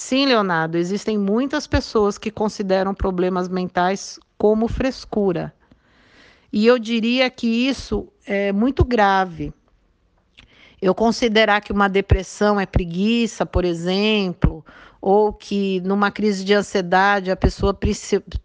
Sim, 0.00 0.26
Leonardo, 0.26 0.78
existem 0.78 1.18
muitas 1.18 1.66
pessoas 1.66 2.16
que 2.16 2.30
consideram 2.30 2.94
problemas 2.94 3.48
mentais 3.48 4.16
como 4.38 4.68
frescura. 4.68 5.52
E 6.52 6.64
eu 6.64 6.78
diria 6.78 7.28
que 7.28 7.48
isso 7.48 8.06
é 8.24 8.52
muito 8.52 8.84
grave, 8.84 9.52
eu 10.80 10.94
considerar 10.94 11.60
que 11.60 11.72
uma 11.72 11.88
depressão 11.88 12.60
é 12.60 12.64
preguiça, 12.64 13.44
por 13.44 13.64
exemplo, 13.64 14.64
ou 15.00 15.32
que 15.32 15.80
numa 15.80 16.12
crise 16.12 16.44
de 16.44 16.54
ansiedade 16.54 17.32
a 17.32 17.36
pessoa 17.36 17.76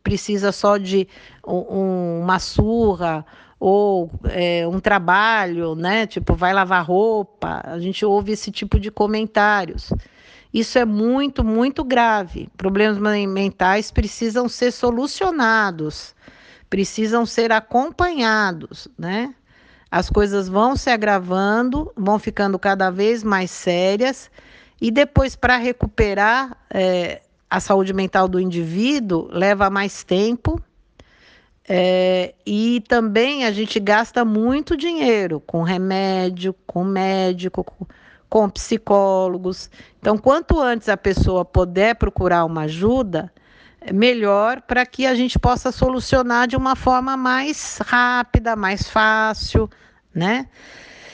precisa 0.02 0.52
só 0.52 0.80
de 0.80 1.08
um, 1.46 2.22
uma 2.22 2.40
surra 2.40 3.24
ou 3.60 4.10
é, 4.24 4.68
um 4.68 4.80
trabalho, 4.80 5.76
né? 5.76 6.08
Tipo, 6.08 6.34
vai 6.34 6.52
lavar 6.52 6.84
roupa. 6.84 7.62
A 7.64 7.78
gente 7.78 8.04
ouve 8.04 8.32
esse 8.32 8.52
tipo 8.52 8.80
de 8.80 8.90
comentários. 8.90 9.94
Isso 10.54 10.78
é 10.78 10.86
muito, 10.86 11.44
muito 11.44 11.84
grave. 11.84 12.50
Problemas 12.56 12.98
mentais 13.28 13.92
precisam 13.92 14.48
ser 14.48 14.72
solucionados, 14.72 16.14
precisam 16.70 17.26
ser 17.26 17.52
acompanhados, 17.52 18.88
né? 18.98 19.34
as 19.94 20.10
coisas 20.10 20.50
vão 20.50 20.76
se 20.76 20.90
agravando, 20.90 21.94
vão 21.96 22.18
ficando 22.18 22.58
cada 22.58 22.90
vez 22.90 23.24
mais 23.24 23.52
sérias, 23.52 24.32
e 24.82 24.90
depois, 24.90 25.36
para 25.36 25.56
recuperar 25.56 26.58
é, 26.68 27.22
a 27.48 27.60
saúde 27.60 27.94
mental 27.94 28.28
do 28.28 28.40
indivíduo, 28.40 29.30
leva 29.32 29.70
mais 29.70 30.04
tempo. 30.04 30.60
É, 31.70 32.34
e 32.44 32.84
também 32.88 33.46
a 33.46 33.52
gente 33.52 33.80
gasta 33.80 34.26
muito 34.26 34.76
dinheiro 34.76 35.40
com 35.40 35.62
remédio, 35.62 36.56
com 36.66 36.84
médico, 36.84 37.64
com, 37.64 37.86
com 38.34 38.50
psicólogos. 38.50 39.70
Então, 40.00 40.18
quanto 40.18 40.60
antes 40.60 40.90
a 40.90 40.98
pessoa 40.98 41.46
puder 41.46 41.94
procurar 41.94 42.46
uma 42.46 42.62
ajuda, 42.62 43.32
é 43.80 43.94
melhor 43.94 44.60
para 44.62 44.88
que 44.88 45.06
a 45.06 45.14
gente 45.14 45.38
possa 45.38 45.72
solucionar 45.72 46.48
de 46.48 46.56
uma 46.56 46.76
forma 46.76 47.16
mais 47.16 47.78
rápida, 47.86 48.56
mais 48.56 48.90
fácil, 48.90 49.70
né? 50.12 50.48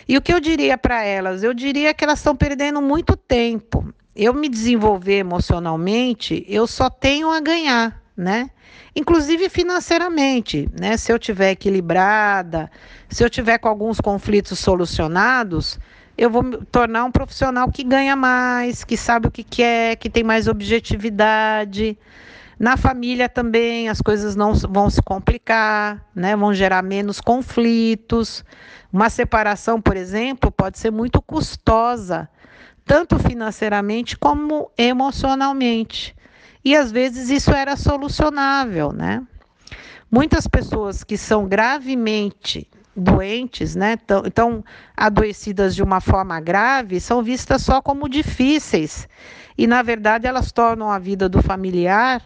E 0.08 0.16
o 0.16 0.22
que 0.22 0.34
eu 0.34 0.40
diria 0.40 0.78
para 0.78 1.04
elas? 1.04 1.44
Eu 1.44 1.54
diria 1.54 1.94
que 1.94 2.06
elas 2.06 2.20
estão 2.20 2.38
perdendo 2.38 2.82
muito 2.82 3.18
tempo. 3.18 3.94
Eu 4.16 4.34
me 4.34 4.48
desenvolver 4.48 5.18
emocionalmente, 5.18 6.46
eu 6.48 6.66
só 6.66 6.90
tenho 6.90 7.30
a 7.30 7.42
ganhar, 7.42 8.02
né? 8.16 8.50
Inclusive 8.96 9.50
financeiramente, 9.50 10.70
né? 10.80 10.96
Se 10.96 11.12
eu 11.12 11.20
tiver 11.20 11.52
equilibrada, 11.52 12.72
se 13.10 13.22
eu 13.22 13.30
tiver 13.30 13.58
com 13.58 13.68
alguns 13.68 14.00
conflitos 14.00 14.58
solucionados, 14.58 15.78
eu 16.20 16.30
vou 16.30 16.44
me 16.44 16.58
tornar 16.66 17.06
um 17.06 17.12
profissional 17.12 17.72
que 17.72 17.82
ganha 17.82 18.14
mais, 18.14 18.84
que 18.84 18.98
sabe 18.98 19.30
o 19.30 19.32
que 19.32 19.42
quer, 19.42 19.96
que 19.96 20.10
tem 20.10 20.22
mais 20.22 20.50
objetividade. 20.50 21.98
Na 22.60 22.76
família 22.76 23.30
também 23.30 23.88
as 23.88 24.02
coisas 24.02 24.36
não 24.36 24.54
vão 24.54 24.90
se 24.90 25.02
complicar, 25.02 26.06
né? 26.14 26.36
vão 26.36 26.54
gerar 26.54 26.84
menos 26.84 27.22
conflitos. 27.22 28.44
Uma 28.92 29.10
separação, 29.10 29.80
por 29.80 29.96
exemplo, 29.96 30.52
pode 30.52 30.78
ser 30.78 30.92
muito 30.92 31.22
custosa, 31.22 32.28
tanto 32.84 33.18
financeiramente 33.18 34.18
como 34.18 34.70
emocionalmente. 34.78 36.14
E 36.66 36.76
às 36.76 36.92
vezes 36.92 37.30
isso 37.30 37.52
era 37.52 37.78
solucionável, 37.78 38.92
né? 38.92 39.26
Muitas 40.12 40.48
pessoas 40.48 41.02
que 41.02 41.18
são 41.18 41.48
gravemente 41.48 42.68
doentes, 43.00 43.76
né, 43.76 43.98
então 44.26 44.64
adoecidas 44.96 45.76
de 45.76 45.84
uma 45.84 46.02
forma 46.02 46.40
grave, 46.40 47.00
são 47.00 47.24
vistas 47.24 47.62
só 47.62 47.82
como 47.82 48.10
difíceis. 48.10 49.08
E, 49.58 49.68
na 49.68 49.82
verdade, 49.82 50.28
elas 50.28 50.52
tornam 50.52 50.90
a 50.90 51.00
vida 51.00 51.28
do 51.28 51.42
familiar 51.42 52.22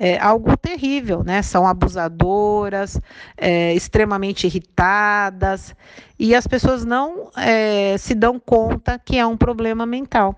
é, 0.00 0.18
algo 0.18 0.56
terrível, 0.56 1.22
né? 1.22 1.42
São 1.42 1.66
abusadoras, 1.66 2.98
é, 3.36 3.74
extremamente 3.74 4.46
irritadas, 4.46 5.76
e 6.18 6.34
as 6.34 6.46
pessoas 6.46 6.86
não 6.86 7.30
é, 7.36 7.98
se 7.98 8.14
dão 8.14 8.40
conta 8.40 8.98
que 8.98 9.18
é 9.18 9.26
um 9.26 9.36
problema 9.36 9.84
mental. 9.84 10.34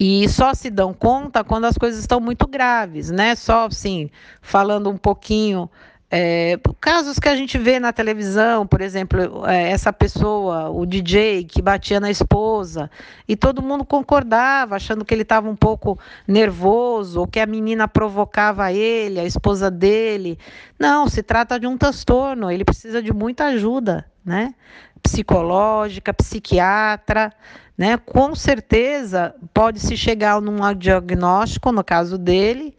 E 0.00 0.26
só 0.30 0.54
se 0.54 0.70
dão 0.70 0.94
conta 0.94 1.44
quando 1.44 1.66
as 1.66 1.76
coisas 1.76 2.00
estão 2.00 2.18
muito 2.18 2.48
graves, 2.48 3.10
né? 3.10 3.34
Só 3.34 3.66
assim, 3.66 4.10
falando 4.40 4.88
um 4.88 4.96
pouquinho 4.96 5.70
é, 6.14 6.60
casos 6.78 7.18
que 7.18 7.26
a 7.26 7.34
gente 7.34 7.56
vê 7.56 7.80
na 7.80 7.90
televisão, 7.90 8.66
por 8.66 8.82
exemplo, 8.82 9.46
é, 9.46 9.70
essa 9.70 9.90
pessoa, 9.90 10.68
o 10.68 10.84
DJ 10.84 11.44
que 11.44 11.62
batia 11.62 11.98
na 11.98 12.10
esposa, 12.10 12.90
e 13.26 13.34
todo 13.34 13.62
mundo 13.62 13.82
concordava, 13.82 14.76
achando 14.76 15.06
que 15.06 15.14
ele 15.14 15.22
estava 15.22 15.48
um 15.48 15.56
pouco 15.56 15.98
nervoso, 16.28 17.20
ou 17.20 17.26
que 17.26 17.40
a 17.40 17.46
menina 17.46 17.88
provocava 17.88 18.70
ele, 18.70 19.18
a 19.18 19.24
esposa 19.24 19.70
dele. 19.70 20.38
Não, 20.78 21.08
se 21.08 21.22
trata 21.22 21.58
de 21.58 21.66
um 21.66 21.78
transtorno, 21.78 22.50
ele 22.50 22.62
precisa 22.62 23.02
de 23.02 23.10
muita 23.10 23.46
ajuda, 23.46 24.04
né? 24.22 24.54
Psicológica, 25.02 26.12
psiquiatra, 26.12 27.32
né? 27.76 27.96
Com 27.96 28.34
certeza 28.34 29.34
pode 29.54 29.80
se 29.80 29.96
chegar 29.96 30.42
num 30.42 30.60
diagnóstico, 30.74 31.72
no 31.72 31.82
caso 31.82 32.18
dele 32.18 32.76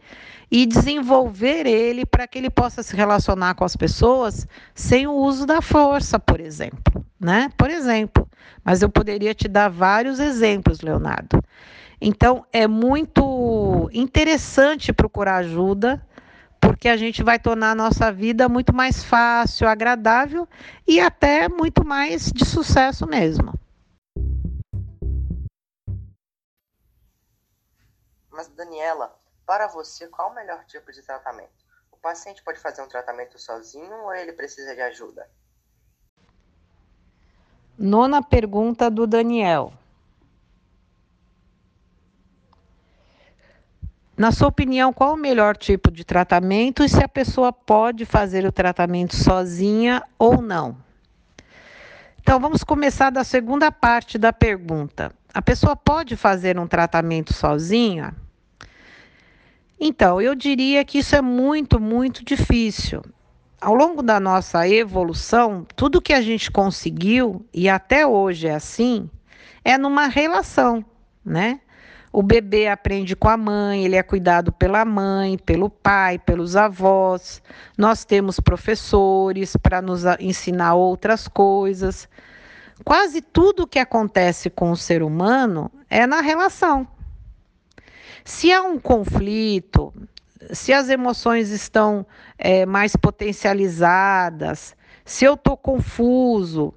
e 0.56 0.66
desenvolver 0.66 1.66
ele 1.66 2.06
para 2.06 2.28
que 2.28 2.38
ele 2.38 2.48
possa 2.48 2.80
se 2.80 2.94
relacionar 2.94 3.56
com 3.56 3.64
as 3.64 3.74
pessoas 3.74 4.46
sem 4.72 5.04
o 5.04 5.12
uso 5.12 5.44
da 5.44 5.60
força, 5.60 6.16
por 6.16 6.38
exemplo, 6.38 7.04
né? 7.18 7.50
Por 7.58 7.68
exemplo, 7.70 8.24
mas 8.62 8.80
eu 8.80 8.88
poderia 8.88 9.34
te 9.34 9.48
dar 9.48 9.68
vários 9.68 10.20
exemplos, 10.20 10.80
Leonardo. 10.80 11.42
Então, 12.00 12.46
é 12.52 12.68
muito 12.68 13.90
interessante 13.92 14.92
procurar 14.92 15.38
ajuda, 15.38 16.00
porque 16.60 16.88
a 16.88 16.96
gente 16.96 17.20
vai 17.24 17.36
tornar 17.36 17.72
a 17.72 17.74
nossa 17.74 18.12
vida 18.12 18.48
muito 18.48 18.72
mais 18.72 19.02
fácil, 19.02 19.66
agradável 19.66 20.46
e 20.86 21.00
até 21.00 21.48
muito 21.48 21.84
mais 21.84 22.30
de 22.30 22.44
sucesso 22.44 23.08
mesmo. 23.08 23.52
Mas, 28.30 28.46
Daniela, 28.56 29.23
para 29.46 29.66
você, 29.66 30.08
qual 30.08 30.30
o 30.30 30.34
melhor 30.34 30.64
tipo 30.64 30.92
de 30.92 31.02
tratamento? 31.02 31.64
O 31.92 31.96
paciente 31.96 32.42
pode 32.42 32.58
fazer 32.58 32.82
um 32.82 32.88
tratamento 32.88 33.38
sozinho 33.38 33.92
ou 34.02 34.14
ele 34.14 34.32
precisa 34.32 34.74
de 34.74 34.80
ajuda? 34.80 35.28
Nona 37.78 38.22
pergunta 38.22 38.90
do 38.90 39.06
Daniel. 39.06 39.72
Na 44.16 44.30
sua 44.30 44.46
opinião, 44.46 44.92
qual 44.92 45.14
o 45.14 45.16
melhor 45.16 45.56
tipo 45.56 45.90
de 45.90 46.04
tratamento 46.04 46.84
e 46.84 46.88
se 46.88 47.02
a 47.02 47.08
pessoa 47.08 47.52
pode 47.52 48.06
fazer 48.06 48.46
o 48.46 48.52
tratamento 48.52 49.16
sozinha 49.16 50.04
ou 50.16 50.40
não? 50.40 50.76
Então, 52.20 52.38
vamos 52.38 52.62
começar 52.62 53.10
da 53.10 53.24
segunda 53.24 53.72
parte 53.72 54.16
da 54.16 54.32
pergunta. 54.32 55.12
A 55.32 55.42
pessoa 55.42 55.74
pode 55.74 56.16
fazer 56.16 56.58
um 56.58 56.66
tratamento 56.66 57.32
sozinha? 57.32 58.14
Então, 59.86 60.18
eu 60.18 60.34
diria 60.34 60.82
que 60.82 60.96
isso 60.96 61.14
é 61.14 61.20
muito, 61.20 61.78
muito 61.78 62.24
difícil. 62.24 63.02
Ao 63.60 63.74
longo 63.74 64.02
da 64.02 64.18
nossa 64.18 64.66
evolução, 64.66 65.66
tudo 65.76 66.00
que 66.00 66.14
a 66.14 66.22
gente 66.22 66.50
conseguiu, 66.50 67.44
e 67.52 67.68
até 67.68 68.06
hoje 68.06 68.46
é 68.46 68.54
assim, 68.54 69.10
é 69.62 69.76
numa 69.76 70.06
relação, 70.06 70.82
né? 71.22 71.60
O 72.10 72.22
bebê 72.22 72.66
aprende 72.66 73.14
com 73.14 73.28
a 73.28 73.36
mãe, 73.36 73.84
ele 73.84 73.96
é 73.96 74.02
cuidado 74.02 74.50
pela 74.52 74.86
mãe, 74.86 75.36
pelo 75.36 75.68
pai, 75.68 76.18
pelos 76.18 76.56
avós. 76.56 77.42
Nós 77.76 78.06
temos 78.06 78.40
professores 78.40 79.54
para 79.54 79.82
nos 79.82 80.04
ensinar 80.18 80.76
outras 80.76 81.28
coisas. 81.28 82.08
Quase 82.82 83.20
tudo 83.20 83.66
que 83.66 83.78
acontece 83.78 84.48
com 84.48 84.70
o 84.70 84.76
ser 84.78 85.02
humano 85.02 85.70
é 85.90 86.06
na 86.06 86.22
relação. 86.22 86.88
Se 88.24 88.50
há 88.50 88.62
um 88.62 88.78
conflito, 88.78 89.92
se 90.50 90.72
as 90.72 90.88
emoções 90.88 91.50
estão 91.50 92.06
é, 92.38 92.64
mais 92.64 92.96
potencializadas, 92.96 94.74
se 95.04 95.26
eu 95.26 95.34
estou 95.34 95.58
confuso, 95.58 96.72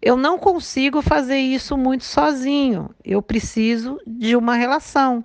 eu 0.00 0.16
não 0.16 0.36
consigo 0.36 1.00
fazer 1.00 1.38
isso 1.38 1.76
muito 1.76 2.02
sozinho. 2.02 2.90
Eu 3.04 3.22
preciso 3.22 4.00
de 4.04 4.34
uma 4.34 4.56
relação. 4.56 5.24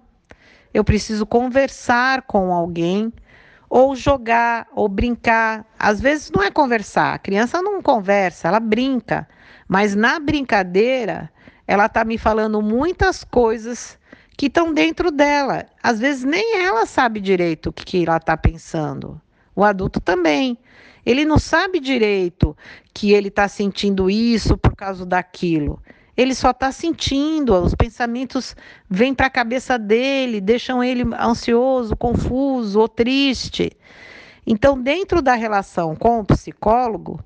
Eu 0.72 0.84
preciso 0.84 1.26
conversar 1.26 2.22
com 2.22 2.54
alguém, 2.54 3.12
ou 3.68 3.96
jogar, 3.96 4.68
ou 4.76 4.88
brincar. 4.88 5.66
Às 5.80 6.00
vezes 6.00 6.30
não 6.30 6.44
é 6.44 6.52
conversar, 6.52 7.16
a 7.16 7.20
criança 7.20 7.64
não 7.64 7.82
conversa, 7.82 8.48
ela 8.48 8.60
brinca. 8.60 9.28
Mas 9.68 9.96
na 9.96 10.20
brincadeira, 10.20 11.32
ela 11.66 11.88
está 11.88 12.06
me 12.06 12.20
falando 12.20 12.62
muitas 12.62 13.24
coisas 13.24 13.97
que 14.38 14.46
estão 14.46 14.72
dentro 14.72 15.10
dela. 15.10 15.66
Às 15.82 16.00
vezes 16.00 16.24
nem 16.24 16.64
ela 16.64 16.86
sabe 16.86 17.20
direito 17.20 17.70
o 17.70 17.74
que, 17.74 18.06
ela 18.06 18.18
está 18.18 18.38
pensando. 18.38 19.20
O 19.56 19.64
adulto 19.64 20.00
também. 20.00 20.56
Ele 21.04 21.26
não 21.26 21.40
sabe 21.40 21.80
direito 21.80 22.56
que 22.94 23.12
ele 23.14 23.30
está 23.30 23.48
sentindo 23.48 24.10
isso 24.10 24.56
por 24.56 24.76
causa 24.76 25.06
daquilo. 25.06 25.82
Ele 26.16 26.36
só 26.36 26.52
está 26.52 26.72
sentindo, 26.72 27.54
os 27.54 27.74
pensamentos 27.74 28.56
vêm 28.90 29.14
para 29.14 29.28
a 29.28 29.32
cabeça 29.32 29.78
dele, 29.78 30.42
deixam 30.42 30.84
ele 30.84 31.04
ansioso, 31.20 31.96
confuso 31.96 32.80
ou 32.80 32.88
triste. 32.88 33.72
Então, 34.46 34.80
dentro 34.82 35.22
da 35.22 35.36
relação 35.36 35.96
com 35.96 36.20
o 36.20 36.26
psicólogo, 36.26 37.20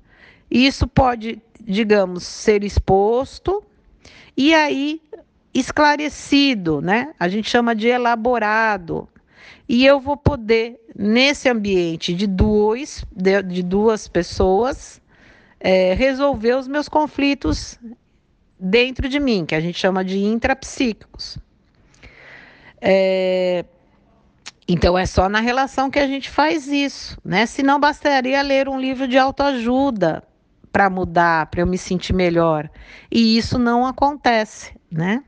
isso 0.50 0.86
pode, 0.86 1.40
digamos, 1.60 2.24
ser 2.24 2.62
exposto, 2.62 3.64
e 4.36 4.52
aí 4.52 5.00
esclarecido, 5.54 6.80
né? 6.80 7.14
A 7.18 7.28
gente 7.28 7.48
chama 7.48 7.74
de 7.74 7.88
elaborado. 7.88 9.08
E 9.68 9.84
eu 9.86 10.00
vou 10.00 10.16
poder, 10.16 10.80
nesse 10.96 11.48
ambiente 11.48 12.14
de, 12.14 12.26
dois, 12.26 13.04
de, 13.10 13.42
de 13.42 13.62
duas 13.62 14.08
pessoas, 14.08 15.00
é, 15.60 15.94
resolver 15.94 16.54
os 16.54 16.66
meus 16.66 16.88
conflitos 16.88 17.78
dentro 18.58 19.08
de 19.08 19.18
mim, 19.18 19.44
que 19.46 19.54
a 19.54 19.60
gente 19.60 19.78
chama 19.78 20.04
de 20.04 20.18
intrapsíquicos. 20.18 21.38
É, 22.80 23.64
então 24.66 24.98
é 24.98 25.06
só 25.06 25.28
na 25.28 25.40
relação 25.40 25.90
que 25.90 25.98
a 25.98 26.06
gente 26.06 26.28
faz 26.30 26.66
isso, 26.66 27.18
né? 27.24 27.46
Se 27.46 27.62
não 27.62 27.78
bastaria 27.78 28.40
ler 28.42 28.68
um 28.68 28.78
livro 28.78 29.06
de 29.06 29.18
autoajuda 29.18 30.22
para 30.72 30.88
mudar, 30.88 31.46
para 31.46 31.60
eu 31.60 31.66
me 31.66 31.76
sentir 31.76 32.12
melhor. 32.12 32.70
E 33.10 33.36
isso 33.36 33.58
não 33.58 33.86
acontece, 33.86 34.74
né? 34.90 35.22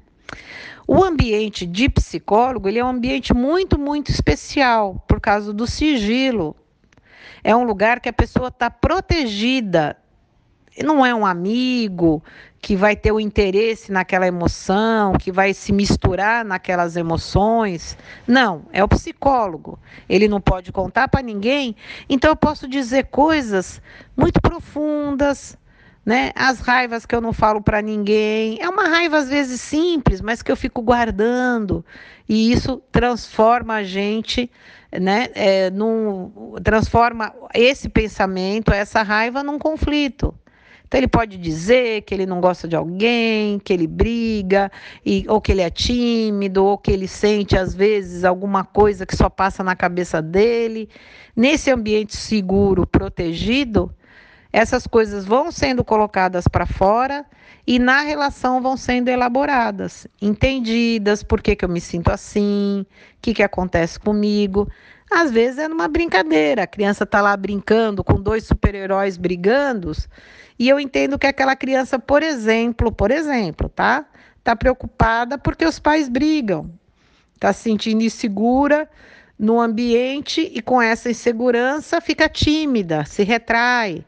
O 0.87 1.02
ambiente 1.02 1.66
de 1.66 1.88
psicólogo 1.88 2.68
ele 2.68 2.78
é 2.78 2.84
um 2.84 2.88
ambiente 2.88 3.32
muito, 3.32 3.78
muito 3.78 4.10
especial 4.10 5.02
por 5.08 5.20
causa 5.20 5.52
do 5.52 5.66
sigilo. 5.66 6.54
É 7.42 7.54
um 7.56 7.64
lugar 7.64 8.00
que 8.00 8.08
a 8.08 8.12
pessoa 8.12 8.48
está 8.48 8.70
protegida. 8.70 9.96
Não 10.82 11.06
é 11.06 11.14
um 11.14 11.24
amigo 11.24 12.22
que 12.60 12.74
vai 12.74 12.96
ter 12.96 13.12
o 13.12 13.20
interesse 13.20 13.92
naquela 13.92 14.26
emoção, 14.26 15.12
que 15.12 15.30
vai 15.30 15.54
se 15.54 15.72
misturar 15.72 16.44
naquelas 16.44 16.96
emoções. 16.96 17.96
Não, 18.26 18.64
é 18.72 18.82
o 18.82 18.88
psicólogo. 18.88 19.78
Ele 20.08 20.26
não 20.26 20.40
pode 20.40 20.72
contar 20.72 21.08
para 21.08 21.22
ninguém. 21.22 21.76
Então 22.08 22.30
eu 22.30 22.37
posso 22.37 22.66
dizer 22.66 23.04
coisas 23.04 23.80
muito 24.16 24.40
profundas, 24.40 25.56
né? 26.04 26.32
As 26.34 26.60
raivas 26.60 27.06
que 27.06 27.14
eu 27.14 27.20
não 27.20 27.32
falo 27.32 27.62
para 27.62 27.80
ninguém. 27.80 28.58
É 28.60 28.68
uma 28.68 28.88
raiva 28.88 29.16
às 29.16 29.28
vezes 29.28 29.60
simples, 29.60 30.20
mas 30.20 30.42
que 30.42 30.52
eu 30.52 30.56
fico 30.56 30.82
guardando. 30.82 31.84
E 32.28 32.52
isso 32.52 32.82
transforma 32.92 33.74
a 33.74 33.82
gente, 33.82 34.50
né? 34.92 35.28
É, 35.34 35.70
num, 35.70 36.54
transforma 36.62 37.32
esse 37.54 37.88
pensamento, 37.88 38.72
essa 38.72 39.02
raiva, 39.02 39.42
num 39.42 39.58
conflito. 39.58 40.34
Então 40.86 41.00
ele 41.00 41.08
pode 41.08 41.38
dizer 41.38 42.02
que 42.02 42.14
ele 42.14 42.26
não 42.26 42.40
gosta 42.40 42.68
de 42.68 42.76
alguém, 42.76 43.58
que 43.58 43.72
ele 43.72 43.86
briga, 43.86 44.70
e, 45.04 45.24
ou 45.28 45.40
que 45.40 45.50
ele 45.50 45.62
é 45.62 45.70
tímido, 45.70 46.64
ou 46.64 46.78
que 46.78 46.90
ele 46.92 47.08
sente 47.08 47.56
às 47.56 47.74
vezes 47.74 48.22
alguma 48.24 48.62
coisa 48.62 49.04
que 49.04 49.16
só 49.16 49.28
passa 49.28 49.64
na 49.64 49.74
cabeça 49.74 50.22
dele. 50.22 50.88
Nesse 51.34 51.70
ambiente 51.70 52.16
seguro, 52.16 52.86
protegido, 52.86 53.92
essas 54.54 54.86
coisas 54.86 55.24
vão 55.24 55.50
sendo 55.50 55.82
colocadas 55.82 56.46
para 56.46 56.64
fora 56.64 57.26
e 57.66 57.76
na 57.76 58.02
relação 58.02 58.62
vão 58.62 58.76
sendo 58.76 59.08
elaboradas, 59.08 60.06
entendidas, 60.22 61.24
por 61.24 61.42
que, 61.42 61.56
que 61.56 61.64
eu 61.64 61.68
me 61.68 61.80
sinto 61.80 62.12
assim, 62.12 62.82
o 62.82 62.86
que, 63.20 63.34
que 63.34 63.42
acontece 63.42 63.98
comigo. 63.98 64.70
Às 65.10 65.32
vezes 65.32 65.58
é 65.58 65.66
numa 65.66 65.88
brincadeira, 65.88 66.62
a 66.62 66.66
criança 66.68 67.02
está 67.02 67.20
lá 67.20 67.36
brincando 67.36 68.04
com 68.04 68.14
dois 68.14 68.44
super-heróis 68.44 69.16
brigando, 69.16 69.90
e 70.56 70.68
eu 70.68 70.78
entendo 70.78 71.18
que 71.18 71.26
aquela 71.26 71.56
criança, 71.56 71.98
por 71.98 72.22
exemplo, 72.22 72.92
por 72.92 73.10
exemplo, 73.10 73.68
tá? 73.68 74.06
Está 74.38 74.54
preocupada 74.54 75.36
porque 75.36 75.66
os 75.66 75.80
pais 75.80 76.08
brigam, 76.08 76.70
está 77.34 77.52
se 77.52 77.64
sentindo 77.64 78.04
insegura 78.04 78.88
no 79.36 79.60
ambiente 79.60 80.48
e 80.54 80.62
com 80.62 80.80
essa 80.80 81.10
insegurança 81.10 82.00
fica 82.00 82.28
tímida, 82.28 83.04
se 83.04 83.24
retrai 83.24 84.04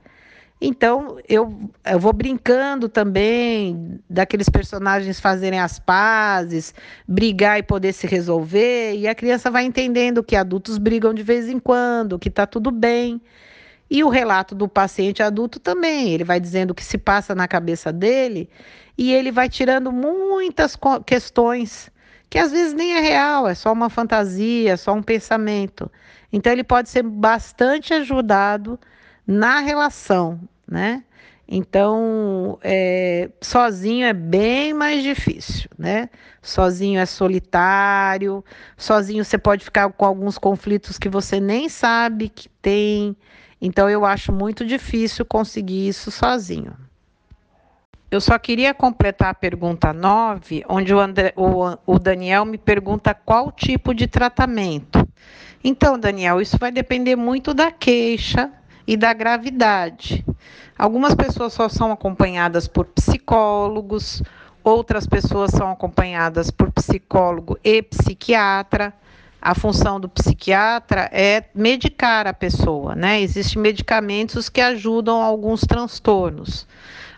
então, 0.60 1.18
eu, 1.28 1.70
eu 1.84 1.98
vou 1.98 2.14
brincando 2.14 2.88
também 2.88 4.00
daqueles 4.08 4.48
personagens 4.48 5.20
fazerem 5.20 5.60
as 5.60 5.78
pazes, 5.78 6.74
brigar 7.06 7.58
e 7.58 7.62
poder 7.62 7.92
se 7.92 8.06
resolver, 8.06 8.94
e 8.96 9.06
a 9.06 9.14
criança 9.14 9.50
vai 9.50 9.64
entendendo 9.64 10.22
que 10.22 10.34
adultos 10.34 10.78
brigam 10.78 11.12
de 11.12 11.22
vez 11.22 11.48
em 11.48 11.58
quando, 11.58 12.18
que 12.18 12.28
está 12.28 12.46
tudo 12.46 12.70
bem. 12.70 13.20
E 13.90 14.02
o 14.02 14.08
relato 14.08 14.54
do 14.54 14.66
paciente 14.66 15.22
adulto 15.22 15.60
também, 15.60 16.12
ele 16.12 16.24
vai 16.24 16.40
dizendo 16.40 16.70
o 16.70 16.74
que 16.74 16.84
se 16.84 16.98
passa 16.98 17.34
na 17.34 17.46
cabeça 17.46 17.92
dele 17.92 18.48
e 18.98 19.12
ele 19.12 19.30
vai 19.30 19.48
tirando 19.48 19.92
muitas 19.92 20.76
questões 21.04 21.90
que 22.28 22.38
às 22.38 22.50
vezes 22.50 22.72
nem 22.72 22.94
é 22.94 23.00
real, 23.00 23.46
é 23.46 23.54
só 23.54 23.72
uma 23.72 23.88
fantasia, 23.88 24.76
só 24.76 24.92
um 24.94 25.02
pensamento. 25.02 25.90
Então, 26.32 26.52
ele 26.52 26.64
pode 26.64 26.88
ser 26.88 27.02
bastante 27.02 27.94
ajudado 27.94 28.80
na 29.26 29.60
relação, 29.60 30.40
né? 30.66 31.02
Então, 31.48 32.58
é, 32.62 33.30
sozinho 33.40 34.04
é 34.04 34.12
bem 34.12 34.74
mais 34.74 35.02
difícil, 35.02 35.70
né? 35.78 36.10
Sozinho 36.42 36.98
é 36.98 37.06
solitário, 37.06 38.44
sozinho 38.76 39.24
você 39.24 39.38
pode 39.38 39.64
ficar 39.64 39.92
com 39.92 40.04
alguns 40.04 40.38
conflitos 40.38 40.98
que 40.98 41.08
você 41.08 41.38
nem 41.38 41.68
sabe 41.68 42.28
que 42.28 42.48
tem. 42.60 43.16
Então, 43.62 43.88
eu 43.88 44.04
acho 44.04 44.32
muito 44.32 44.64
difícil 44.64 45.24
conseguir 45.24 45.86
isso 45.86 46.10
sozinho. 46.10 46.74
Eu 48.10 48.20
só 48.20 48.38
queria 48.38 48.74
completar 48.74 49.30
a 49.30 49.34
pergunta 49.34 49.92
9, 49.92 50.64
onde 50.68 50.94
o, 50.94 50.98
André, 50.98 51.32
o, 51.36 51.76
o 51.86 51.98
Daniel 51.98 52.44
me 52.44 52.58
pergunta 52.58 53.14
qual 53.14 53.52
tipo 53.52 53.94
de 53.94 54.06
tratamento. 54.06 55.06
Então, 55.62 55.98
Daniel, 55.98 56.40
isso 56.40 56.56
vai 56.58 56.70
depender 56.70 57.16
muito 57.16 57.52
da 57.52 57.72
queixa, 57.72 58.52
e 58.86 58.96
da 58.96 59.12
gravidade. 59.12 60.24
Algumas 60.78 61.14
pessoas 61.14 61.52
só 61.52 61.68
são 61.68 61.90
acompanhadas 61.90 62.68
por 62.68 62.86
psicólogos, 62.86 64.22
outras 64.62 65.06
pessoas 65.06 65.50
são 65.50 65.70
acompanhadas 65.70 66.50
por 66.50 66.70
psicólogo 66.70 67.58
e 67.64 67.82
psiquiatra. 67.82 68.92
A 69.40 69.54
função 69.54 70.00
do 70.00 70.08
psiquiatra 70.08 71.08
é 71.12 71.44
medicar 71.54 72.26
a 72.26 72.32
pessoa, 72.32 72.94
né? 72.94 73.20
Existem 73.20 73.62
medicamentos 73.62 74.48
que 74.48 74.60
ajudam 74.60 75.22
alguns 75.22 75.60
transtornos. 75.60 76.66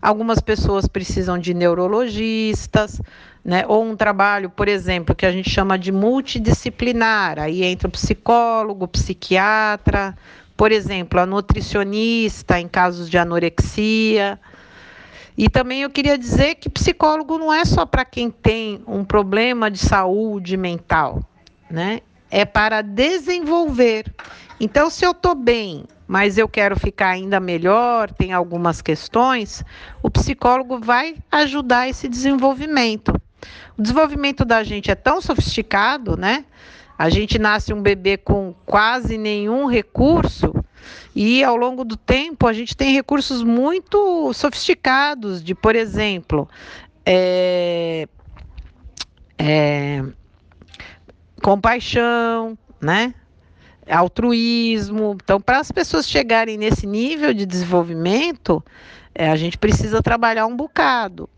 Algumas 0.01 0.41
pessoas 0.41 0.87
precisam 0.87 1.39
de 1.39 1.55
neurologistas, 1.55 3.01
né? 3.45 3.65
Ou 3.67 3.83
um 3.83 3.97
trabalho, 3.97 4.51
por 4.51 4.69
exemplo, 4.69 5.15
que 5.15 5.25
a 5.25 5.33
gente 5.33 5.49
chama 5.49 5.79
de 5.79 5.91
multidisciplinar. 5.91 7.39
Aí 7.39 7.65
entra 7.65 7.89
o 7.89 7.91
psicólogo, 7.91 8.85
o 8.85 8.89
psiquiatra, 8.89 10.15
por 10.59 10.73
exemplo, 10.73 11.21
a 11.21 11.25
nutricionista 11.25 12.59
em 12.59 12.67
casos 12.67 13.09
de 13.09 13.17
anorexia. 13.17 14.41
E 15.37 15.49
também 15.49 15.83
eu 15.83 15.89
queria 15.89 16.19
dizer 16.19 16.57
que 16.57 16.69
psicólogo 16.69 17.39
não 17.39 17.55
é 17.55 17.65
só 17.65 17.87
para 17.87 18.05
quem 18.05 18.29
tem 18.29 18.83
um 18.85 19.05
problema 19.05 19.71
de 19.71 19.79
saúde 19.79 20.57
mental, 20.57 21.23
né? 21.71 22.01
É 22.29 22.45
para 22.45 22.83
desenvolver. 22.83 24.13
Então, 24.59 24.91
se 24.91 25.07
eu 25.07 25.13
estou 25.13 25.37
bem, 25.37 25.85
mas 26.09 26.37
eu 26.37 26.49
quero 26.49 26.77
ficar 26.77 27.11
ainda 27.11 27.39
melhor, 27.39 28.11
tem 28.11 28.33
algumas 28.33 28.83
questões, 28.83 29.65
o 30.03 30.11
psicólogo 30.11 30.81
vai 30.81 31.19
ajudar 31.31 31.89
esse 31.89 32.09
desenvolvimento. 32.09 33.13
O 33.79 33.83
desenvolvimento 33.83 34.45
da 34.45 34.65
gente 34.65 34.91
é 34.91 34.97
tão 34.97 35.21
sofisticado, 35.21 36.17
né? 36.17 36.45
A 36.99 37.09
gente 37.09 37.39
nasce 37.39 37.73
um 37.73 37.81
bebê 37.81 38.17
com 38.17 38.53
quase 38.67 39.17
nenhum 39.17 39.67
recurso 39.67 40.53
e 41.15 41.45
ao 41.45 41.57
longo 41.57 41.85
do 41.85 41.97
tempo 41.97 42.47
a 42.47 42.53
gente 42.53 42.77
tem 42.77 42.93
recursos 42.93 43.43
muito 43.43 44.33
sofisticados 44.33 45.43
de, 45.43 45.55
por 45.55 45.77
exemplo, 45.77 46.49
é, 47.07 48.09
é, 49.39 50.03
compaixão, 51.41 52.59
né? 52.81 53.15
altruísmo. 53.89 55.17
Então, 55.23 55.41
para 55.41 55.61
as 55.61 55.71
pessoas 55.73 56.09
chegarem 56.09 56.59
nesse 56.59 56.87
nível 56.87 57.33
de 57.33 57.47
desenvolvimento, 57.47 58.63
é, 59.19 59.29
a 59.29 59.37
gente 59.37 59.59
precisa 59.59 60.01
trabalhar 60.01 60.47
um 60.47 60.57
bocado. 60.57 61.29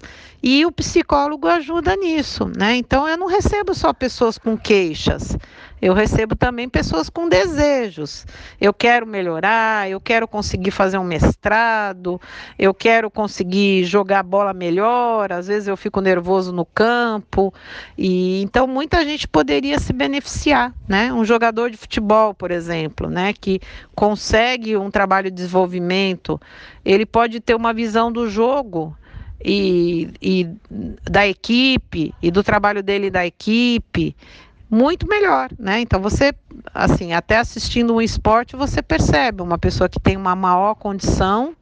E 0.43 0.66
o 0.66 0.71
psicólogo 0.71 1.49
ajuda 1.49 1.97
nisso, 1.97 2.47
né? 2.55 2.77
Então 2.77 3.09
eu 3.09 3.16
não 3.16 3.27
recebo 3.27 3.75
só 3.75 3.93
pessoas 3.95 4.37
com 4.37 4.57
queixas, 4.57 5.37
eu 5.81 5.95
recebo 5.95 6.37
também 6.37 6.69
pessoas 6.69 7.09
com 7.09 7.29
desejos. 7.29 8.27
Eu 8.61 8.73
quero 8.73 9.07
melhorar, 9.07 9.88
eu 9.90 10.01
quero 10.01 10.29
conseguir 10.29 10.71
fazer 10.71 10.99
um 10.99 11.05
mestrado, 11.05 12.21
eu 12.59 12.75
quero 12.75 13.11
conseguir 13.11 13.85
jogar 13.85 14.23
bola 14.23 14.53
melhor, 14.53 15.33
às 15.33 15.47
vezes 15.47 15.69
eu 15.69 15.77
fico 15.77 16.01
nervoso 16.01 16.53
no 16.53 16.64
campo. 16.66 17.53
E 17.97 18.43
então 18.43 18.66
muita 18.66 19.05
gente 19.05 19.27
poderia 19.27 19.79
se 19.79 19.93
beneficiar, 19.93 20.75
né? 20.87 21.12
Um 21.12 21.25
jogador 21.25 21.71
de 21.71 21.77
futebol, 21.77 22.35
por 22.35 22.51
exemplo, 22.51 23.09
né, 23.09 23.33
que 23.33 23.61
consegue 23.95 24.77
um 24.77 24.90
trabalho 24.90 25.31
de 25.31 25.37
desenvolvimento, 25.37 26.40
ele 26.85 27.07
pode 27.07 27.40
ter 27.40 27.55
uma 27.55 27.73
visão 27.73 28.12
do 28.12 28.29
jogo 28.29 28.97
e, 29.45 30.11
e 30.21 30.49
da 31.11 31.27
equipe 31.27 32.14
e 32.23 32.31
do 32.31 32.43
trabalho 32.43 32.83
dele 32.83 33.11
da 33.11 33.27
equipe 33.27 34.14
muito 34.70 35.06
melhor, 35.09 35.50
né? 35.59 35.80
Então 35.80 36.00
você, 36.00 36.33
assim, 36.72 37.12
até 37.12 37.38
assistindo 37.38 37.94
um 37.94 38.00
esporte, 38.00 38.54
você 38.54 38.80
percebe 38.80 39.42
uma 39.42 39.59
pessoa 39.59 39.88
que 39.88 39.98
tem 39.98 40.16
uma 40.16 40.37
maior 40.37 40.74
condição, 40.76 41.56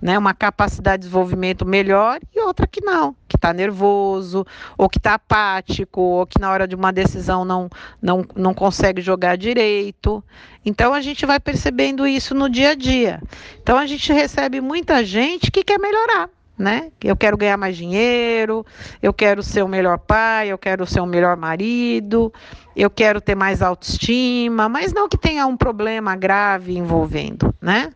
né? 0.00 0.18
Uma 0.18 0.32
capacidade 0.32 1.02
de 1.02 1.08
desenvolvimento 1.08 1.66
melhor 1.66 2.18
e 2.34 2.40
outra 2.40 2.66
que 2.66 2.80
não, 2.80 3.14
que 3.28 3.36
está 3.36 3.52
nervoso, 3.52 4.46
ou 4.78 4.88
que 4.88 4.98
está 4.98 5.14
apático, 5.14 6.00
ou 6.00 6.26
que 6.26 6.40
na 6.40 6.50
hora 6.50 6.66
de 6.66 6.74
uma 6.74 6.92
decisão 6.92 7.44
não, 7.44 7.68
não, 8.00 8.24
não 8.34 8.54
consegue 8.54 9.02
jogar 9.02 9.36
direito. 9.36 10.24
Então 10.64 10.94
a 10.94 11.00
gente 11.02 11.26
vai 11.26 11.38
percebendo 11.38 12.06
isso 12.06 12.34
no 12.34 12.48
dia 12.48 12.70
a 12.70 12.74
dia. 12.74 13.22
Então 13.62 13.76
a 13.76 13.86
gente 13.86 14.10
recebe 14.12 14.62
muita 14.62 15.04
gente 15.04 15.50
que 15.50 15.62
quer 15.62 15.78
melhorar 15.78 16.30
né? 16.58 16.90
Eu 17.02 17.16
quero 17.16 17.36
ganhar 17.36 17.56
mais 17.56 17.76
dinheiro, 17.76 18.64
eu 19.02 19.12
quero 19.12 19.42
ser 19.42 19.62
o 19.62 19.68
melhor 19.68 19.98
pai, 19.98 20.48
eu 20.48 20.58
quero 20.58 20.86
ser 20.86 21.00
o 21.00 21.06
melhor 21.06 21.36
marido, 21.36 22.32
eu 22.74 22.88
quero 22.88 23.20
ter 23.20 23.34
mais 23.34 23.62
autoestima, 23.62 24.68
mas 24.68 24.92
não 24.92 25.08
que 25.08 25.18
tenha 25.18 25.46
um 25.46 25.56
problema 25.56 26.16
grave 26.16 26.76
envolvendo, 26.76 27.54
né? 27.60 27.92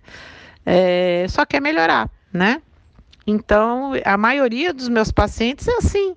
É, 0.64 1.26
só 1.28 1.46
quer 1.46 1.60
melhorar, 1.60 2.10
né? 2.32 2.60
Então, 3.26 3.92
a 4.04 4.16
maioria 4.16 4.72
dos 4.72 4.88
meus 4.88 5.10
pacientes 5.10 5.66
é 5.68 5.76
assim. 5.76 6.16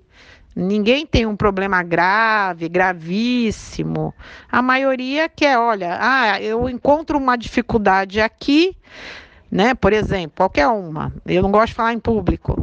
Ninguém 0.56 1.04
tem 1.04 1.26
um 1.26 1.36
problema 1.36 1.82
grave, 1.82 2.68
gravíssimo. 2.68 4.14
A 4.50 4.62
maioria 4.62 5.28
quer, 5.28 5.58
olha, 5.58 5.98
ah, 6.00 6.40
eu 6.40 6.68
encontro 6.68 7.18
uma 7.18 7.36
dificuldade 7.36 8.20
aqui, 8.20 8.76
né? 9.54 9.72
Por 9.72 9.92
exemplo, 9.92 10.32
qualquer 10.36 10.66
uma. 10.66 11.12
Eu 11.24 11.40
não 11.40 11.52
gosto 11.52 11.68
de 11.68 11.74
falar 11.74 11.92
em 11.92 12.00
público. 12.00 12.60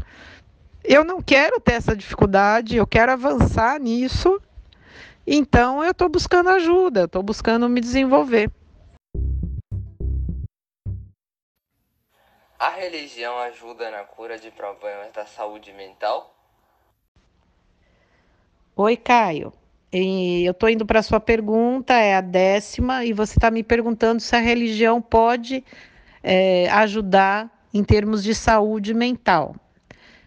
Eu 0.83 1.05
não 1.05 1.21
quero 1.21 1.57
ter 1.61 1.75
essa 1.75 1.95
dificuldade, 1.95 2.75
eu 2.75 2.85
quero 2.85 3.13
avançar 3.13 3.79
nisso. 3.79 4.41
Então 5.25 5.81
eu 5.81 5.91
estou 5.91 6.09
buscando 6.09 6.49
ajuda, 6.49 7.05
estou 7.05 7.23
buscando 7.23 7.69
me 7.69 7.79
desenvolver. 7.79 8.51
A 12.59 12.69
religião 12.71 13.39
ajuda 13.39 13.89
na 13.89 14.03
cura 14.03 14.37
de 14.37 14.51
problemas 14.51 15.13
da 15.13 15.25
saúde 15.25 15.71
mental? 15.71 16.35
Oi, 18.75 18.97
Caio. 18.97 19.53
Eu 19.93 20.51
estou 20.51 20.69
indo 20.69 20.85
para 20.85 20.99
a 20.99 21.03
sua 21.03 21.21
pergunta, 21.21 21.93
é 21.93 22.15
a 22.15 22.21
décima, 22.21 23.05
e 23.05 23.13
você 23.13 23.37
está 23.37 23.49
me 23.49 23.63
perguntando 23.63 24.19
se 24.19 24.35
a 24.35 24.39
religião 24.39 25.01
pode 25.01 25.63
é, 26.23 26.69
ajudar 26.69 27.49
em 27.73 27.83
termos 27.83 28.23
de 28.23 28.35
saúde 28.35 28.93
mental. 28.93 29.55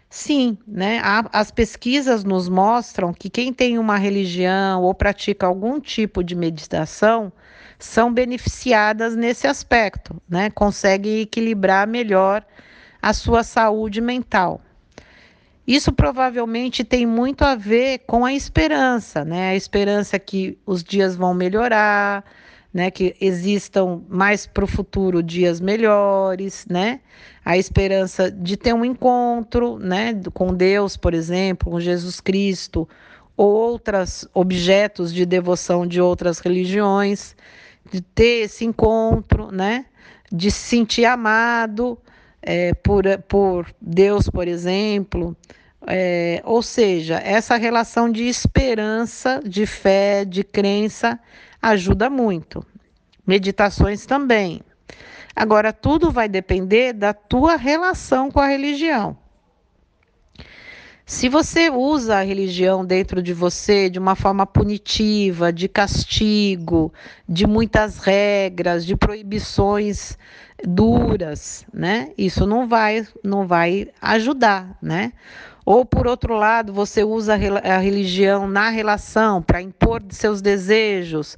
Sim, 0.09 0.57
né? 0.65 1.01
As 1.33 1.51
pesquisas 1.51 2.23
nos 2.23 2.47
mostram 2.47 3.13
que 3.13 3.29
quem 3.29 3.51
tem 3.51 3.77
uma 3.77 3.97
religião 3.97 4.81
ou 4.81 4.93
pratica 4.93 5.45
algum 5.45 5.79
tipo 5.79 6.23
de 6.23 6.35
meditação 6.35 7.33
são 7.77 8.13
beneficiadas 8.13 9.15
nesse 9.15 9.45
aspecto, 9.45 10.15
né? 10.29 10.49
Conseguem 10.49 11.19
equilibrar 11.19 11.85
melhor 11.87 12.45
a 13.01 13.13
sua 13.13 13.43
saúde 13.43 13.99
mental. 13.99 14.61
Isso 15.67 15.91
provavelmente 15.91 16.83
tem 16.83 17.05
muito 17.05 17.43
a 17.43 17.55
ver 17.55 17.99
com 18.07 18.23
a 18.23 18.33
esperança, 18.33 19.25
né? 19.25 19.49
A 19.49 19.55
esperança 19.55 20.17
que 20.17 20.57
os 20.65 20.83
dias 20.83 21.15
vão 21.15 21.33
melhorar, 21.33 22.23
né? 22.75 22.91
Que 22.91 23.15
existam 23.21 24.03
mais 24.09 24.45
para 24.45 24.65
o 24.65 24.67
futuro 24.67 25.23
dias 25.23 25.61
melhores, 25.61 26.65
né? 26.69 26.99
A 27.45 27.57
esperança 27.57 28.29
de 28.29 28.57
ter 28.57 28.73
um 28.73 28.83
encontro, 28.83 29.79
né? 29.79 30.13
Com 30.33 30.53
Deus, 30.53 30.97
por 30.97 31.13
exemplo, 31.13 31.71
com 31.71 31.79
Jesus 31.79 32.19
Cristo, 32.19 32.85
ou 33.37 33.49
outros 33.49 34.27
objetos 34.33 35.13
de 35.13 35.25
devoção 35.25 35.87
de 35.87 36.01
outras 36.01 36.39
religiões 36.39 37.33
de 37.89 38.01
ter 38.01 38.43
esse 38.43 38.65
encontro, 38.65 39.53
né? 39.53 39.85
De 40.29 40.51
se 40.51 40.67
sentir 40.67 41.05
amado 41.05 41.97
é, 42.41 42.73
por, 42.73 43.05
por 43.29 43.73
Deus, 43.79 44.29
por 44.29 44.49
exemplo. 44.49 45.33
É, 45.87 46.41
ou 46.43 46.61
seja, 46.61 47.21
essa 47.23 47.55
relação 47.55 48.11
de 48.11 48.23
esperança, 48.23 49.39
de 49.45 49.65
fé, 49.65 50.25
de 50.25 50.43
crença 50.43 51.17
ajuda 51.65 52.09
muito. 52.09 52.65
Meditações 53.25 54.05
também. 54.05 54.61
Agora, 55.35 55.73
tudo 55.73 56.11
vai 56.11 56.29
depender 56.29 56.93
da 56.93 57.13
tua 57.13 57.55
relação 57.55 58.29
com 58.29 58.39
a 58.39 58.47
religião. 58.47 59.17
Se 61.07 61.29
você 61.29 61.69
usa 61.69 62.17
a 62.17 62.23
religião 62.23 62.83
dentro 62.83 63.21
de 63.21 63.31
você 63.31 63.91
de 63.91 63.99
uma 63.99 64.15
forma 64.15 64.43
punitiva, 64.43 65.53
de 65.53 65.67
castigo, 65.67 66.91
de 67.29 67.45
muitas 67.45 67.99
regras, 67.99 68.83
de 68.83 68.95
proibições 68.95 70.17
duras, 70.63 71.63
né? 71.71 72.11
Isso 72.17 72.47
não 72.47 72.67
vai 72.67 73.07
não 73.23 73.45
vai 73.45 73.89
ajudar, 74.01 74.75
né? 74.81 75.13
Ou 75.63 75.85
por 75.85 76.07
outro 76.07 76.33
lado, 76.35 76.73
você 76.73 77.03
usa 77.03 77.35
a 77.35 77.77
religião 77.77 78.47
na 78.47 78.69
relação 78.69 79.43
para 79.43 79.61
impor 79.61 80.01
seus 80.09 80.41
desejos, 80.41 81.37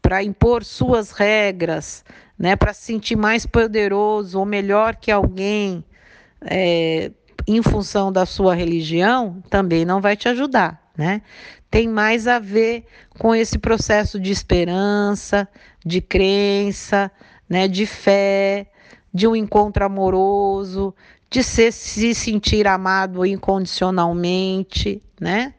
para 0.00 0.22
impor 0.22 0.62
suas 0.64 1.10
regras, 1.10 2.04
né? 2.38 2.54
Para 2.54 2.72
se 2.72 2.82
sentir 2.84 3.16
mais 3.16 3.44
poderoso 3.46 4.38
ou 4.38 4.46
melhor 4.46 4.94
que 4.94 5.10
alguém. 5.10 5.84
É, 6.40 7.10
em 7.48 7.62
função 7.62 8.12
da 8.12 8.26
sua 8.26 8.54
religião, 8.54 9.42
também 9.48 9.84
não 9.84 10.00
vai 10.00 10.16
te 10.16 10.28
ajudar, 10.28 10.90
né? 10.96 11.22
Tem 11.70 11.88
mais 11.88 12.26
a 12.26 12.38
ver 12.38 12.84
com 13.18 13.34
esse 13.34 13.58
processo 13.58 14.20
de 14.20 14.30
esperança, 14.30 15.48
de 15.84 16.00
crença, 16.00 17.10
né, 17.48 17.66
de 17.66 17.86
fé, 17.86 18.66
de 19.12 19.26
um 19.26 19.34
encontro 19.34 19.84
amoroso, 19.84 20.94
de 21.30 21.42
ser, 21.42 21.72
se 21.72 22.14
sentir 22.14 22.66
amado 22.66 23.24
incondicionalmente, 23.24 25.02
né? 25.18 25.54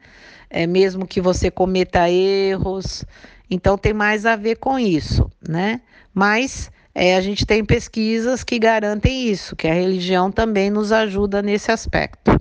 É 0.48 0.66
mesmo 0.66 1.06
que 1.06 1.20
você 1.20 1.50
cometa 1.50 2.08
erros. 2.10 3.04
Então 3.50 3.76
tem 3.76 3.92
mais 3.92 4.26
a 4.26 4.36
ver 4.36 4.56
com 4.56 4.78
isso, 4.78 5.30
né? 5.46 5.80
Mas 6.14 6.70
é, 6.94 7.16
a 7.16 7.20
gente 7.20 7.46
tem 7.46 7.64
pesquisas 7.64 8.42
que 8.42 8.58
garantem 8.58 9.28
isso, 9.28 9.54
que 9.54 9.68
a 9.68 9.74
religião 9.74 10.30
também 10.30 10.70
nos 10.70 10.90
ajuda 10.92 11.42
nesse 11.42 11.70
aspecto. 11.70 12.39